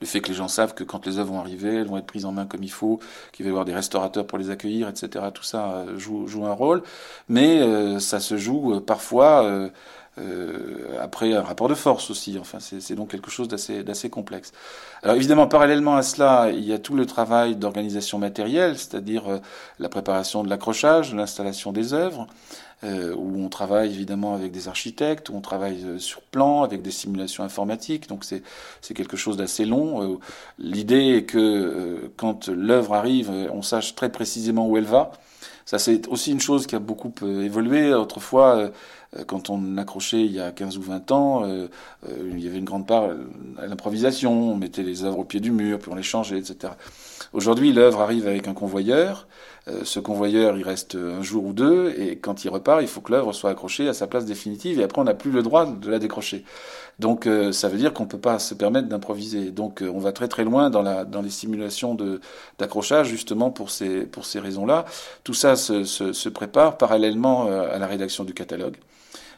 [0.00, 2.06] le fait que les gens savent que quand les œuvres vont arriver, elles vont être
[2.06, 3.00] prises en main comme il faut,
[3.32, 5.26] qu'il va y avoir des restaurateurs pour les accueillir, etc.
[5.32, 6.82] Tout ça joue, joue un rôle,
[7.28, 9.68] mais euh, ça se joue parfois euh,
[10.18, 12.38] euh, après un rapport de force aussi.
[12.40, 14.52] Enfin, c'est donc quelque chose d'assez complexe.
[15.02, 19.38] Alors évidemment, parallèlement à cela, il y a tout le travail d'organisation matérielle, c'est-à-dire euh,
[19.78, 22.26] la préparation de l'accrochage, l'installation des œuvres
[22.84, 26.82] euh, où on travaille évidemment avec des architectes, où on travaille euh, sur plan, avec
[26.82, 28.08] des simulations informatiques.
[28.08, 28.42] Donc c'est
[28.94, 30.02] quelque chose d'assez long.
[30.02, 30.18] Euh,
[30.58, 35.12] L'idée est que euh, quand l'œuvre arrive, on sache très précisément où elle va.
[35.64, 37.92] Ça, c'est aussi une chose qui a beaucoup évolué.
[37.92, 38.70] Autrefois,
[39.26, 41.44] quand on accrochait il y a 15 ou 20 ans,
[42.08, 43.10] il y avait une grande part
[43.58, 44.52] à l'improvisation.
[44.52, 46.74] On mettait les œuvres au pied du mur, puis on les changeait, etc.
[47.32, 49.26] Aujourd'hui, l'œuvre arrive avec un convoyeur.
[49.68, 53.00] Euh, ce convoyeur, il reste un jour ou deux, et quand il repart, il faut
[53.00, 55.66] que l'œuvre soit accrochée à sa place définitive, et après, on n'a plus le droit
[55.66, 56.44] de la décrocher.
[57.00, 59.50] Donc, euh, ça veut dire qu'on ne peut pas se permettre d'improviser.
[59.50, 61.96] Donc, euh, on va très très loin dans, la, dans les simulations
[62.58, 64.84] d'accrochage, justement pour ces, pour ces raisons-là.
[65.24, 68.76] Tout ça se, se, se prépare parallèlement à la rédaction du catalogue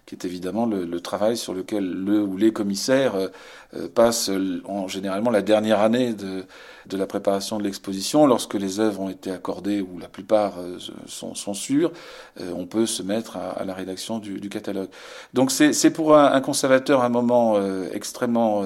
[0.09, 4.31] qui est évidemment le, travail sur lequel le ou les commissaires euh, passent
[4.65, 6.47] en, généralement la dernière année de,
[6.89, 8.27] de la préparation de l'exposition.
[8.27, 11.93] Lorsque les œuvres ont été accordées, ou la plupart euh, sont, sont sûres,
[12.41, 14.89] euh, on peut se mettre à, la rédaction du, catalogue.
[15.35, 18.65] Donc c'est pour un, un, conservateur un moment euh, extrêmement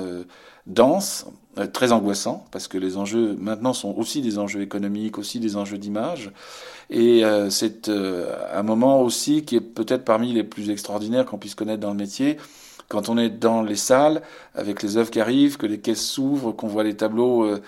[0.67, 1.27] dense,
[1.73, 5.79] très angoissant, parce que les enjeux maintenant sont aussi des enjeux économiques, aussi des enjeux
[5.79, 6.31] d'image.
[6.91, 11.39] Et euh, c'est euh, un moment aussi qui est peut-être parmi les plus extraordinaires qu'on
[11.39, 12.37] puisse connaître dans le métier.
[12.93, 14.21] Quand on est dans les salles,
[14.55, 17.59] avec les œuvres qui arrivent, que les caisses s'ouvrent, qu'on voit les tableaux euh,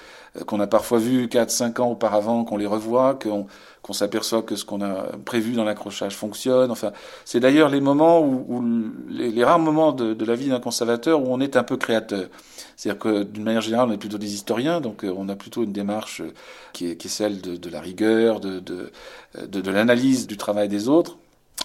[0.46, 4.82] qu'on a parfois vus 4-5 ans auparavant, qu'on les revoit, qu'on s'aperçoit que ce qu'on
[4.82, 6.70] a prévu dans l'accrochage fonctionne.
[6.70, 6.92] Enfin,
[7.24, 8.62] c'est d'ailleurs les moments où,
[9.08, 12.28] les, rares moments de, la vie d'un conservateur où on est un peu créateur.
[12.76, 15.62] C'est-à-dire que d'une manière générale, on est plutôt des historiens, donc euh, on a plutôt
[15.62, 16.34] une démarche euh,
[16.74, 21.16] qui est, celle de, la rigueur, de, de l'analyse du travail des autres.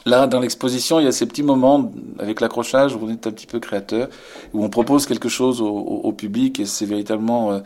[0.06, 3.32] Là, dans l'exposition, il y a ces petits moments avec l'accrochage où on est un
[3.32, 4.08] petit peu créateur,
[4.54, 7.60] où on propose quelque chose au, au, au public et c'est véritablement euh,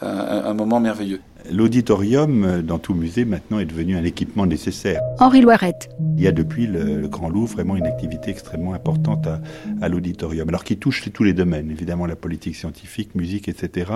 [0.00, 1.20] un, un, moment merveilleux.
[1.50, 5.00] L'auditorium, dans tout musée, maintenant, est devenu un équipement nécessaire.
[5.18, 5.88] Henri Loirette.
[6.16, 9.40] Il y a depuis le, le, Grand Louvre vraiment une activité extrêmement importante à,
[9.80, 13.92] à l'auditorium, alors qui touche tous les domaines, évidemment la politique scientifique, musique, etc.,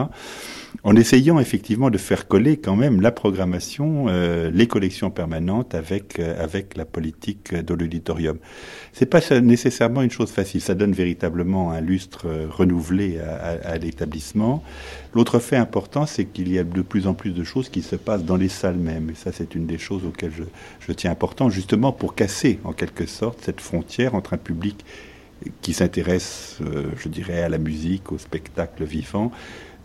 [0.85, 6.19] en essayant effectivement de faire coller quand même la programmation, euh, les collections permanentes avec,
[6.19, 8.39] euh, avec la politique de l'auditorium.
[8.93, 13.79] C'est pas nécessairement une chose facile, ça donne véritablement un lustre renouvelé à, à, à
[13.79, 14.63] l'établissement.
[15.15, 17.97] L'autre fait important, c'est qu'il y a de plus en plus de choses qui se
[17.97, 19.11] passent dans les salles mêmes.
[19.11, 20.45] Et ça, c'est une des choses auxquelles je,
[20.81, 24.85] je tiens important, justement pour casser, en quelque sorte, cette frontière entre un public
[25.61, 29.33] qui s'intéresse, euh, je dirais, à la musique, au spectacle vivant,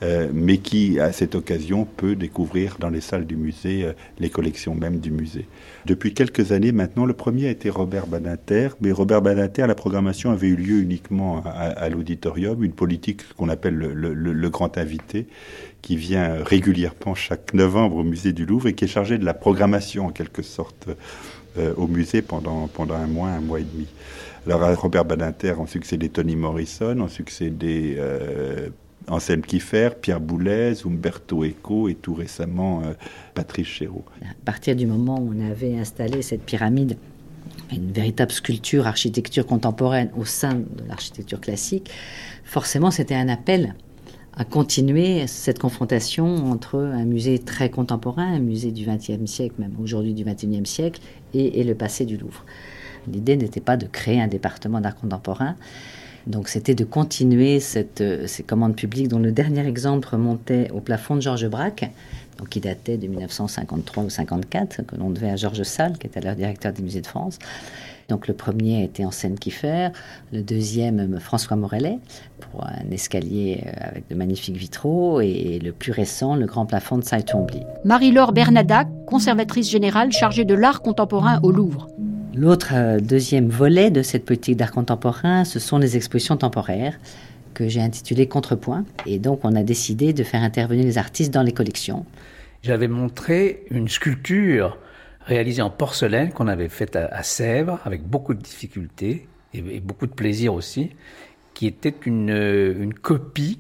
[0.04, 4.30] euh, mais qui, à cette occasion, peut découvrir dans les salles du musée euh, les
[4.30, 5.48] collections même du musée.
[5.86, 10.32] Depuis quelques années maintenant, le premier a été Robert Badinter, mais Robert Badinter, la programmation
[10.32, 15.28] avait eu lieu uniquement à, l'auditorium, une politique qu'on appelle le, grand invité,
[15.82, 19.34] qui vient régulièrement chaque novembre au musée du Louvre et qui est chargé de la
[19.34, 20.90] programmation en quelque sorte
[21.78, 23.88] au musée pendant, pendant un mois, un mois et demi.
[24.48, 28.70] Alors à Robert Badinter ont succédé Tony Morrison, ont succédé euh,
[29.10, 32.94] Anselme Kiefer, Pierre Boulez, Umberto Eco et tout récemment euh,
[33.34, 34.04] Patrice Chéreau.
[34.22, 36.98] À partir du moment où on avait installé cette pyramide,
[37.72, 41.90] une véritable sculpture, architecture contemporaine au sein de l'architecture classique,
[42.44, 43.76] forcément c'était un appel
[44.34, 49.74] à continuer cette confrontation entre un musée très contemporain, un musée du XXe siècle, même
[49.82, 51.02] aujourd'hui du XXIe siècle,
[51.34, 52.46] et le passé du Louvre.
[53.12, 55.56] L'idée n'était pas de créer un département d'art contemporain,
[56.28, 60.82] donc c'était de continuer cette, euh, ces commandes publiques dont le dernier exemple remontait au
[60.82, 61.90] plafond de Georges Braque,
[62.38, 66.20] donc qui datait de 1953 ou 54, que l'on devait à Georges Salle, qui était
[66.20, 67.40] alors directeur des musées de France.
[68.10, 69.90] Donc le premier était en scène Kiefer,
[70.32, 72.00] le deuxième François Morellet
[72.40, 76.98] pour un escalier euh, avec de magnifiques vitraux et le plus récent le grand plafond
[76.98, 77.62] de Saint-Tombly.
[77.86, 81.88] Marie-Laure Bernadac, conservatrice générale chargée de l'art contemporain au Louvre.
[82.38, 87.00] L'autre euh, deuxième volet de cette politique d'art contemporain, ce sont les expositions temporaires
[87.56, 88.86] que j'ai intitulées Contrepoint.
[89.08, 92.06] Et donc on a décidé de faire intervenir les artistes dans les collections.
[92.62, 94.78] J'avais montré une sculpture
[95.26, 100.14] réalisée en porcelaine qu'on avait faite à, Sèvres avec beaucoup de difficultés et, beaucoup de
[100.14, 100.92] plaisir aussi,
[101.56, 103.60] qui était une, une copie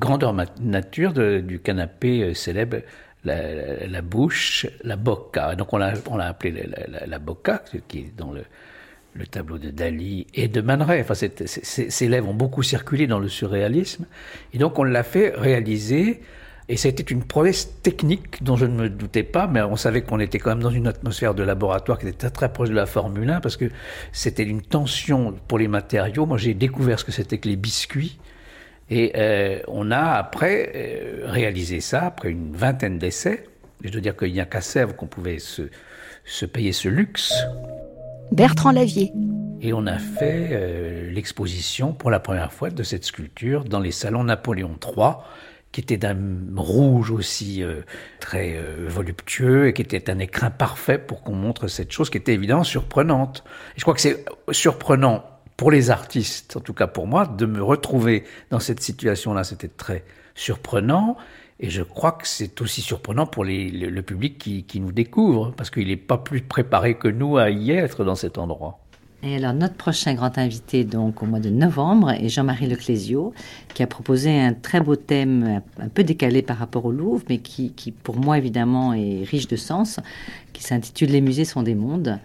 [0.00, 2.78] grandeur nature du canapé euh, célèbre
[3.24, 5.54] la, bouche, la bocca.
[5.54, 6.68] Donc on l'a, on l'a appelé
[7.06, 8.42] la, bocca, qui est dans le,
[9.14, 11.02] le tableau de Dali et de Man Ray.
[11.02, 14.06] Enfin, ces lèvres ont beaucoup circulé dans le surréalisme.
[14.52, 16.20] Et donc on l'a fait réaliser
[16.68, 20.20] et c'était une prouesse technique dont je ne me doutais pas, mais on savait qu'on
[20.20, 23.28] était quand même dans une atmosphère de laboratoire qui était très, proche de la Formule
[23.28, 23.66] 1, parce que
[24.12, 26.24] c'était une tension pour les matériaux.
[26.24, 28.18] Moi, j'ai découvert ce que c'était que les biscuits.
[28.90, 33.44] Et euh, on a après euh, réalisé ça, après une vingtaine d'essais.
[33.82, 35.62] Je dois dire qu'il n'y a qu'à Sèvres qu'on pouvait se,
[36.24, 37.32] se, payer ce luxe.
[38.30, 39.12] Bertrand Lavier.
[39.60, 43.92] Et on a fait euh, l'exposition pour la première fois de cette sculpture dans les
[43.92, 45.12] salons Napoléon III
[45.70, 46.18] qui était d'un
[46.54, 47.64] rouge aussi
[48.20, 52.34] très voluptueux et qui était un écrin parfait pour qu'on montre cette chose qui était
[52.34, 53.42] évidemment surprenante.
[53.70, 55.24] Et je crois que c'est surprenant
[55.56, 59.44] pour les artistes, en tout cas pour moi, de me retrouver dans cette situation-là.
[59.44, 61.16] C'était très surprenant.
[61.60, 65.88] Et je crois que c'est aussi surprenant pour le, public qui, nous découvre, parce qu'il
[65.88, 68.80] n'est pas plus préparé que nous à y être dans cet endroit.
[69.22, 73.32] Et alors, notre prochain grand invité, donc, au mois de novembre, est Jean-Marie Leclésio,
[73.72, 77.38] qui a proposé un très beau thème, un peu décalé par rapport au Louvre, mais
[77.38, 77.72] qui
[78.02, 80.00] pour moi, évidemment, est riche de sens,
[80.52, 82.18] qui s'intitule Les musées sont des mondes.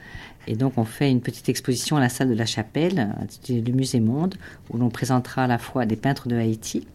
[0.48, 3.10] Et donc, on fait une petite exposition à la salle de la Chapelle,
[3.50, 4.36] Le Musée Monde,
[4.70, 6.88] où l'on présentera à la fois des peintres de Haïti.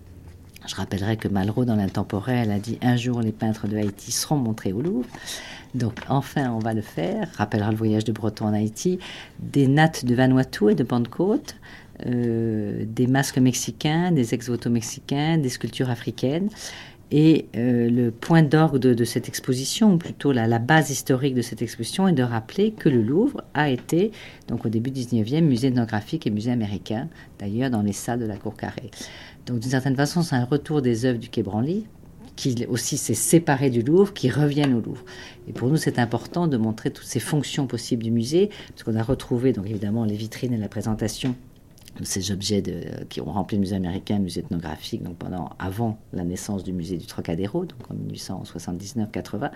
[0.66, 4.36] Je rappellerai que Malraux, dans l'intemporel, a dit un jour les peintres de Haïti seront
[4.36, 5.09] montrés au Louvre.
[5.74, 7.28] Donc enfin, on va le faire.
[7.36, 8.98] Rappellera le voyage de Breton en Haïti,
[9.40, 11.57] des nattes de Vanuatu et de Pentecôte,
[12.07, 16.48] euh, des masques mexicains, des ex-voto mexicains, des sculptures africaines.
[17.15, 21.61] Et euh, le point d'orgue de, cette exposition, ou plutôt la, base historique de cette
[21.61, 24.13] exposition, est de rappeler que le Louvre a été,
[24.49, 28.25] donc au début du 19e, musée ethnographique et musée américain, d'ailleurs dans les salles de
[28.25, 28.91] la Cour Carrée.
[29.45, 31.85] Donc d'une certaine façon, c'est un retour des œuvres du Quai Branly,
[32.35, 35.05] qui aussi s'est séparé du Louvre, qui reviennent au Louvre.
[35.47, 38.97] Et pour nous, c'est important de montrer toutes ces fonctions possibles du musée, parce qu'on
[38.97, 41.35] a retrouvé donc évidemment les vitrines et la présentation
[42.03, 45.99] ces objets de, qui ont rempli le musée américain, le musée ethnographique, donc pendant avant
[46.12, 49.51] la naissance du musée du Trocadéro, donc en 1879-80,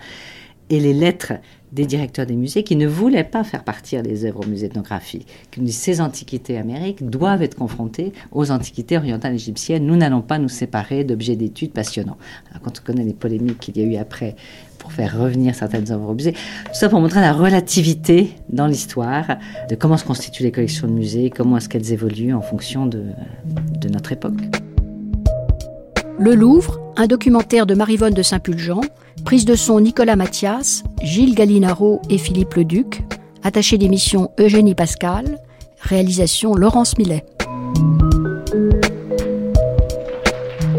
[0.69, 1.33] et les lettres
[1.71, 5.27] des directeurs des musées qui ne voulaient pas faire partir les œuvres au musée ethnographique.
[5.51, 9.85] Qui nous ces antiquités américaines doivent être confrontées aux antiquités orientales égyptiennes.
[9.85, 12.17] Nous n'allons pas nous séparer d'objets d'études passionnants.
[12.63, 14.35] quand on connaît les polémiques qu'il y a eu après
[14.87, 19.35] pour faire revenir certaines œuvres au musée, tout ça pour montrer la relativité dans l'histoire
[19.69, 23.03] de comment se constituent les collections de musées, comment est-ce qu'elles évoluent en fonction de,
[23.91, 24.39] notre époque.
[26.19, 28.79] Le Louvre, un documentaire de Marivonne de Saint-Pulgent,
[29.25, 33.03] prise de son Nicolas Mathias, Gilles Gallinaro et Philippe Leduc,
[33.43, 35.37] attaché d'émission Eugénie Pascal,
[35.81, 37.25] réalisation Laurence Millet.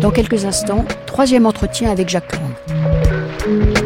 [0.00, 3.77] Dans quelques instants, troisième entretien avec Jacques Lang.